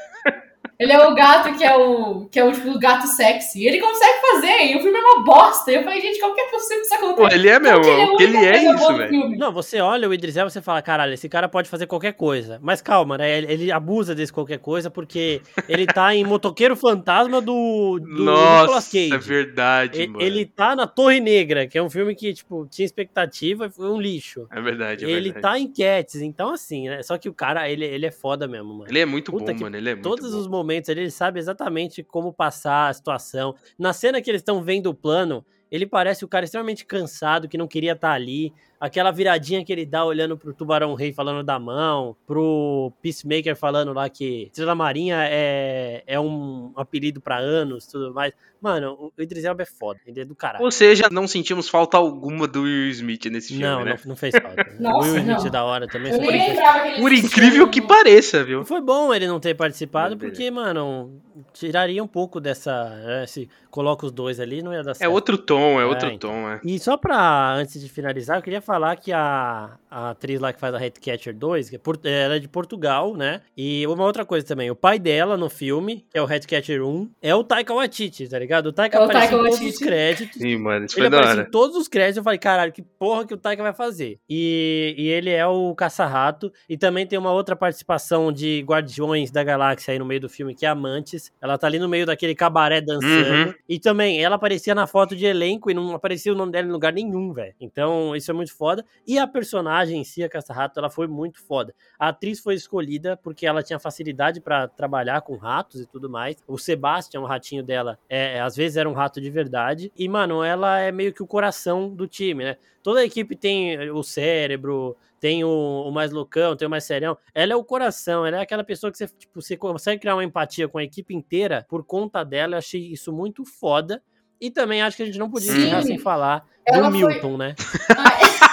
[0.78, 3.66] Ele é o gato que é o que é o, tipo, o gato sexy.
[3.66, 5.70] Ele consegue fazer, e o filme é uma bosta.
[5.70, 7.28] E eu falei, gente, como que é possível isso acontecer?
[7.28, 9.30] Pô, ele é meu, ele é, ele é isso, velho.
[9.38, 12.12] Não, você olha o Idris Elba e você fala, caralho, esse cara pode fazer qualquer
[12.12, 12.58] coisa.
[12.62, 13.38] Mas calma, né?
[13.38, 18.62] Ele, ele abusa desse qualquer coisa porque ele tá em Motoqueiro Fantasma do, do Nossa,
[18.62, 19.14] Nicolas Cage.
[19.14, 20.24] é verdade, ele, mano.
[20.24, 23.88] Ele tá na Torre Negra, que é um filme que, tipo, tinha expectativa e foi
[23.90, 24.46] um lixo.
[24.50, 25.42] É verdade, é Ele verdade.
[25.42, 27.02] tá em Cats, então assim, né?
[27.02, 28.86] Só que o cara, ele, ele é foda mesmo, mano.
[28.90, 29.76] Ele é muito Puta bom, mano.
[29.76, 30.38] Ele é muito Todos bom.
[30.38, 33.54] os momentos ele sabe exatamente como passar a situação.
[33.78, 37.58] Na cena que eles estão vendo o plano, ele parece o cara extremamente cansado, que
[37.58, 38.52] não queria estar tá ali.
[38.80, 43.92] Aquela viradinha que ele dá olhando pro Tubarão Rei falando da mão, pro Peacemaker falando
[43.92, 48.34] lá que Estrela Marinha é, é um apelido para anos, tudo mais.
[48.64, 50.64] Mano, o Idris Elba é foda, ele é do caralho.
[50.64, 53.98] Ou seja, não sentimos falta alguma do Will Smith nesse filme, não, né?
[54.02, 54.66] Não, não fez falta.
[54.80, 55.50] Nossa, o Will Smith não.
[55.50, 56.12] da hora também.
[56.12, 58.64] Eu nem lembrava que ele Por incrível que pareça, viu?
[58.64, 61.20] Foi bom ele não ter participado, porque, mano,
[61.52, 62.88] tiraria um pouco dessa...
[63.04, 65.10] Né, se coloca os dois ali, não ia dar é certo.
[65.10, 66.30] É outro tom, é outro é, então.
[66.30, 66.60] tom, é.
[66.64, 70.60] E só pra, antes de finalizar, eu queria falar que a, a atriz lá que
[70.60, 73.40] faz a Headcatcher 2, que é, ela é de Portugal, né?
[73.56, 77.10] E uma outra coisa também, o pai dela no filme, que é o Headcatcher 1,
[77.22, 78.66] é o Taika Waititi, tá ligado?
[78.66, 80.40] O Taika é apareceu em todos os créditos.
[80.40, 82.16] Sim, mano, isso ele foi apareceu em todos os créditos.
[82.18, 84.18] Eu falei, caralho, que porra que o Taika vai fazer?
[84.28, 86.52] E, e ele é o caça-rato.
[86.68, 90.54] E também tem uma outra participação de Guardiões da Galáxia aí no meio do filme,
[90.54, 91.30] que é a Mantis.
[91.40, 93.48] Ela tá ali no meio daquele cabaré dançando.
[93.48, 93.54] Uhum.
[93.68, 96.72] E também, ela aparecia na foto de elenco e não aparecia o nome dela em
[96.72, 97.54] lugar nenhum, velho.
[97.60, 98.84] Então, isso é muito foda.
[99.06, 101.74] E a personagem em si, a caça-rato, ela foi muito foda.
[101.98, 106.36] A atriz foi escolhida porque ela tinha facilidade para trabalhar com ratos e tudo mais.
[106.46, 109.92] O Sebastian, o ratinho dela, é, às vezes era um rato de verdade.
[109.96, 112.56] E, mano, ela é meio que o coração do time, né?
[112.82, 117.16] Toda a equipe tem o cérebro, tem o, o, mais loucão, tem o mais serião.
[117.34, 120.22] Ela é o coração, ela é aquela pessoa que você, tipo, você consegue criar uma
[120.22, 122.56] empatia com a equipe inteira por conta dela.
[122.56, 124.02] Eu achei isso muito foda.
[124.38, 127.14] E também acho que a gente não podia encerrar sem falar ela do foi...
[127.14, 127.54] Milton, né?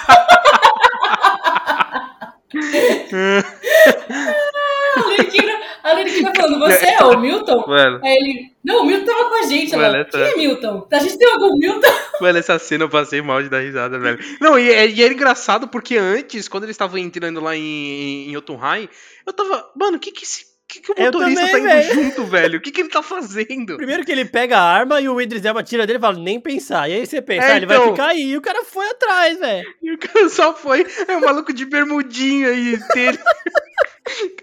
[4.95, 7.65] a Liriquina, a Liriquina falando, você é o Milton?
[7.67, 7.99] Mano.
[8.03, 9.73] Aí ele, não, o Milton tava com a gente.
[9.73, 10.11] Ela, Mano, essa...
[10.11, 10.87] quem é Milton?
[10.91, 11.93] A gente tem algum Milton?
[12.21, 14.19] Mano, essa cena eu passei mal de dar risada, velho.
[14.39, 18.33] Não, e, é, e era engraçado porque antes, quando eles estavam entrando lá em, em
[18.33, 18.89] Jotunheim,
[19.25, 21.93] eu tava, mano, o que que esse que, que o motorista também, tá indo velho.
[21.93, 22.57] junto, velho?
[22.57, 23.75] O que, que ele tá fazendo?
[23.75, 26.39] Primeiro que ele pega a arma e o Idris Elba tira dele e fala, nem
[26.39, 26.89] pensar.
[26.89, 27.79] E aí você pensa, é, ah, ele então...
[27.79, 28.31] vai ficar aí.
[28.31, 29.71] E o cara foi atrás, velho.
[29.81, 30.85] E o cara só foi.
[31.07, 32.79] É um maluco de bermudinho aí.
[32.93, 33.19] Ter...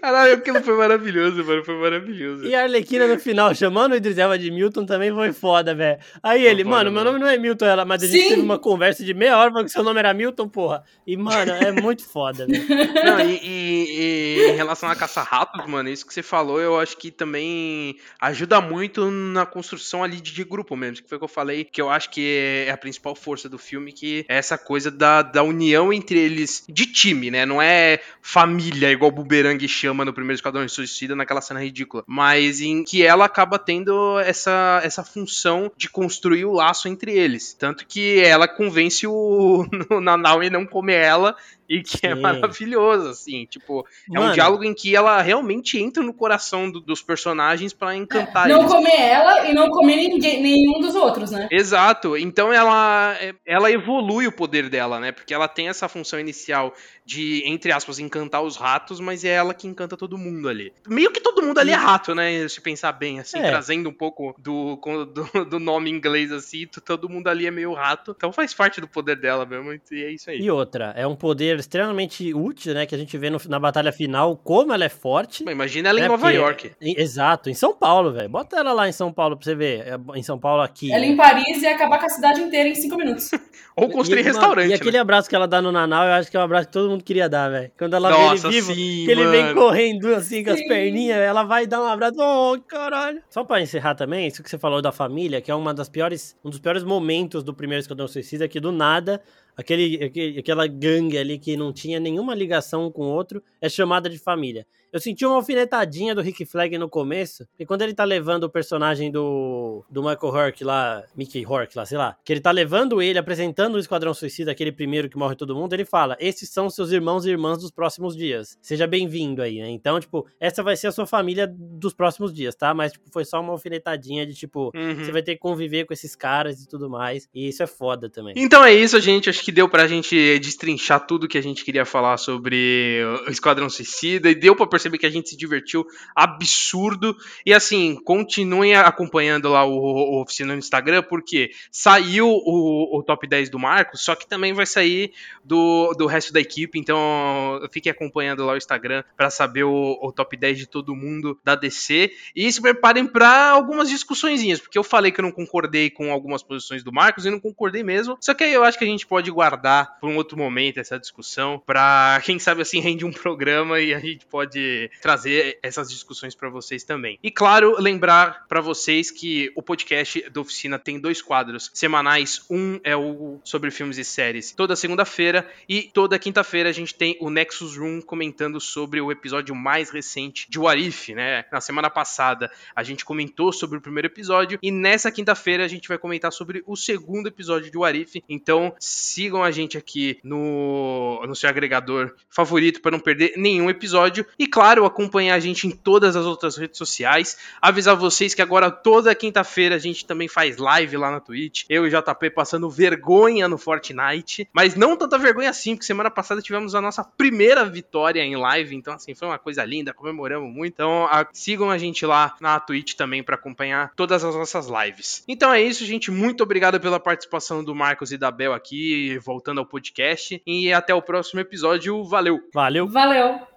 [0.01, 1.63] Caralho, aquilo foi maravilhoso, mano.
[1.63, 2.45] Foi maravilhoso.
[2.45, 5.99] E a Arlequina no final, chamando o Idris Elba de Milton, também foi foda, velho.
[6.23, 8.29] Aí ele, foda, mano, meu nome não é Milton, ela, mas a gente Sim.
[8.29, 10.83] teve uma conversa de meia hora falando que seu nome era Milton, porra.
[11.05, 12.59] E, mano, é muito foda, velho.
[13.03, 16.97] Não, e, e, e, em relação a caça-ratos, mano, isso que você falou, eu acho
[16.97, 21.03] que também ajuda muito na construção ali de, de grupo mesmo.
[21.03, 23.57] Que foi o que eu falei, que eu acho que é a principal força do
[23.57, 27.45] filme, que é essa coisa da, da união entre eles de time, né?
[27.45, 29.13] Não é família igual o
[29.59, 34.19] Buberang chama no primeiro Esquadrão Suicida naquela cena ridícula, mas em que ela acaba tendo
[34.19, 37.53] essa, essa função de construir o laço entre eles.
[37.53, 39.67] Tanto que ela convence o
[40.01, 41.35] Nanau e não comer ela
[41.69, 42.07] e que é Sim.
[42.07, 44.25] é maravilhoso, assim, tipo, Mano.
[44.25, 48.49] é um diálogo em que ela realmente entra no coração do, dos personagens para encantar
[48.49, 48.71] é, não eles.
[48.71, 51.47] Não comer ela e não comer ninguém, nenhum dos outros, né?
[51.51, 53.15] Exato, então ela,
[53.45, 56.73] ela evolui o poder dela, né, porque ela tem essa função inicial
[57.05, 60.73] de, entre aspas, encantar os ratos, mas é ela que encanta todo mundo ali.
[60.87, 63.47] Meio que todo mundo ali é rato, né, se pensar bem, assim, é.
[63.47, 68.15] trazendo um pouco do, do, do, nome inglês, assim, todo mundo ali é meio rato,
[68.17, 70.39] então faz parte do poder dela mesmo, e é isso aí.
[70.39, 72.85] E outra, é um poder extremamente útil, né?
[72.85, 75.43] Que a gente vê no, na batalha final como ela é forte.
[75.49, 76.71] Imagina ela né, em Nova York.
[76.81, 78.29] Em, exato, em São Paulo, velho.
[78.29, 79.87] Bota ela lá em São Paulo pra você ver.
[79.87, 80.91] É, em São Paulo aqui.
[80.91, 83.31] Ela em Paris e acabar com a cidade inteira em cinco minutos.
[83.75, 84.69] Ou construir e, restaurante.
[84.69, 84.99] E aquele né?
[84.99, 87.03] abraço que ela dá no Nanau, eu acho que é um abraço que todo mundo
[87.03, 87.71] queria dar, velho.
[87.77, 89.31] Quando ela Nossa, vê ele vivo, sim, que ele mano.
[89.31, 90.61] vem correndo assim com sim.
[90.61, 92.15] as perninhas, ela vai dar um abraço.
[92.19, 93.21] Oh, caralho.
[93.29, 96.35] Só pra encerrar também, isso que você falou da família, que é uma das piores,
[96.43, 99.21] um dos piores momentos do primeiro Esquadrão Suicida, que do nada
[99.59, 104.09] aquele, aquele, aquela gangue ali que não tinha nenhuma ligação com o outro, é chamada
[104.09, 104.65] de família.
[104.91, 108.49] Eu senti uma alfinetadinha do Rick Flag no começo, e quando ele tá levando o
[108.49, 113.01] personagem do, do Michael Hork lá, Mickey Hork lá, sei lá, que ele tá levando
[113.01, 116.69] ele, apresentando o Esquadrão Suicida, aquele primeiro que morre todo mundo, ele fala: Esses são
[116.69, 118.57] seus irmãos e irmãs dos próximos dias.
[118.61, 119.69] Seja bem-vindo aí, né?
[119.69, 122.73] Então, tipo, essa vai ser a sua família dos próximos dias, tá?
[122.73, 124.95] Mas, tipo, foi só uma alfinetadinha de, tipo, uhum.
[124.95, 127.29] você vai ter que conviver com esses caras e tudo mais.
[127.33, 128.33] E isso é foda também.
[128.37, 129.29] Então é isso, gente.
[129.29, 133.69] Acho que deu pra gente destrinchar tudo que a gente queria falar sobre o Esquadrão
[133.69, 137.15] Suicida e deu pra perceber que a gente se divertiu absurdo.
[137.45, 143.27] E assim, continuem acompanhando lá o, o Oficina no Instagram, porque saiu o, o, top
[143.27, 145.11] 10 do Marcos, só que também vai sair
[145.43, 146.79] do, do resto da equipe.
[146.79, 151.39] Então fiquem acompanhando lá o Instagram para saber o, o, top 10 de todo mundo
[151.43, 152.11] da DC.
[152.35, 156.43] E se preparem para algumas discussõezinhas, porque eu falei que eu não concordei com algumas
[156.43, 158.17] posições do Marcos e não concordei mesmo.
[158.21, 160.99] Só que aí eu acho que a gente pode guardar por um outro momento essa
[160.99, 164.59] discussão, para quem sabe assim rende um programa e a gente pode
[165.01, 167.17] trazer essas discussões para vocês também.
[167.23, 172.41] E claro, lembrar para vocês que o podcast da oficina tem dois quadros semanais.
[172.49, 177.17] Um é o sobre filmes e séries toda segunda-feira e toda quinta-feira a gente tem
[177.19, 181.45] o Nexus Room comentando sobre o episódio mais recente de Warif, né?
[181.51, 185.87] Na semana passada a gente comentou sobre o primeiro episódio e nessa quinta-feira a gente
[185.87, 188.23] vai comentar sobre o segundo episódio de Warif.
[188.27, 194.25] Então, sigam a gente aqui no, no seu agregador favorito para não perder nenhum episódio.
[194.37, 197.37] E claro, acompanhar a gente em todas as outras redes sociais.
[197.61, 201.65] Avisar vocês que agora toda quinta-feira a gente também faz live lá na Twitch.
[201.69, 204.47] Eu e o JP passando vergonha no Fortnite.
[204.53, 208.75] Mas não tanta vergonha assim, porque semana passada tivemos a nossa primeira vitória em live.
[208.75, 210.73] Então, assim, foi uma coisa linda, comemoramos muito.
[210.73, 215.23] Então, a, sigam a gente lá na Twitch também para acompanhar todas as nossas lives.
[215.27, 216.11] Então é isso, gente.
[216.11, 220.41] Muito obrigado pela participação do Marcos e da Bel aqui, voltando ao podcast.
[220.45, 222.03] E até o próximo episódio.
[222.03, 222.39] Valeu!
[222.53, 222.87] Valeu!
[222.87, 223.39] Valeu!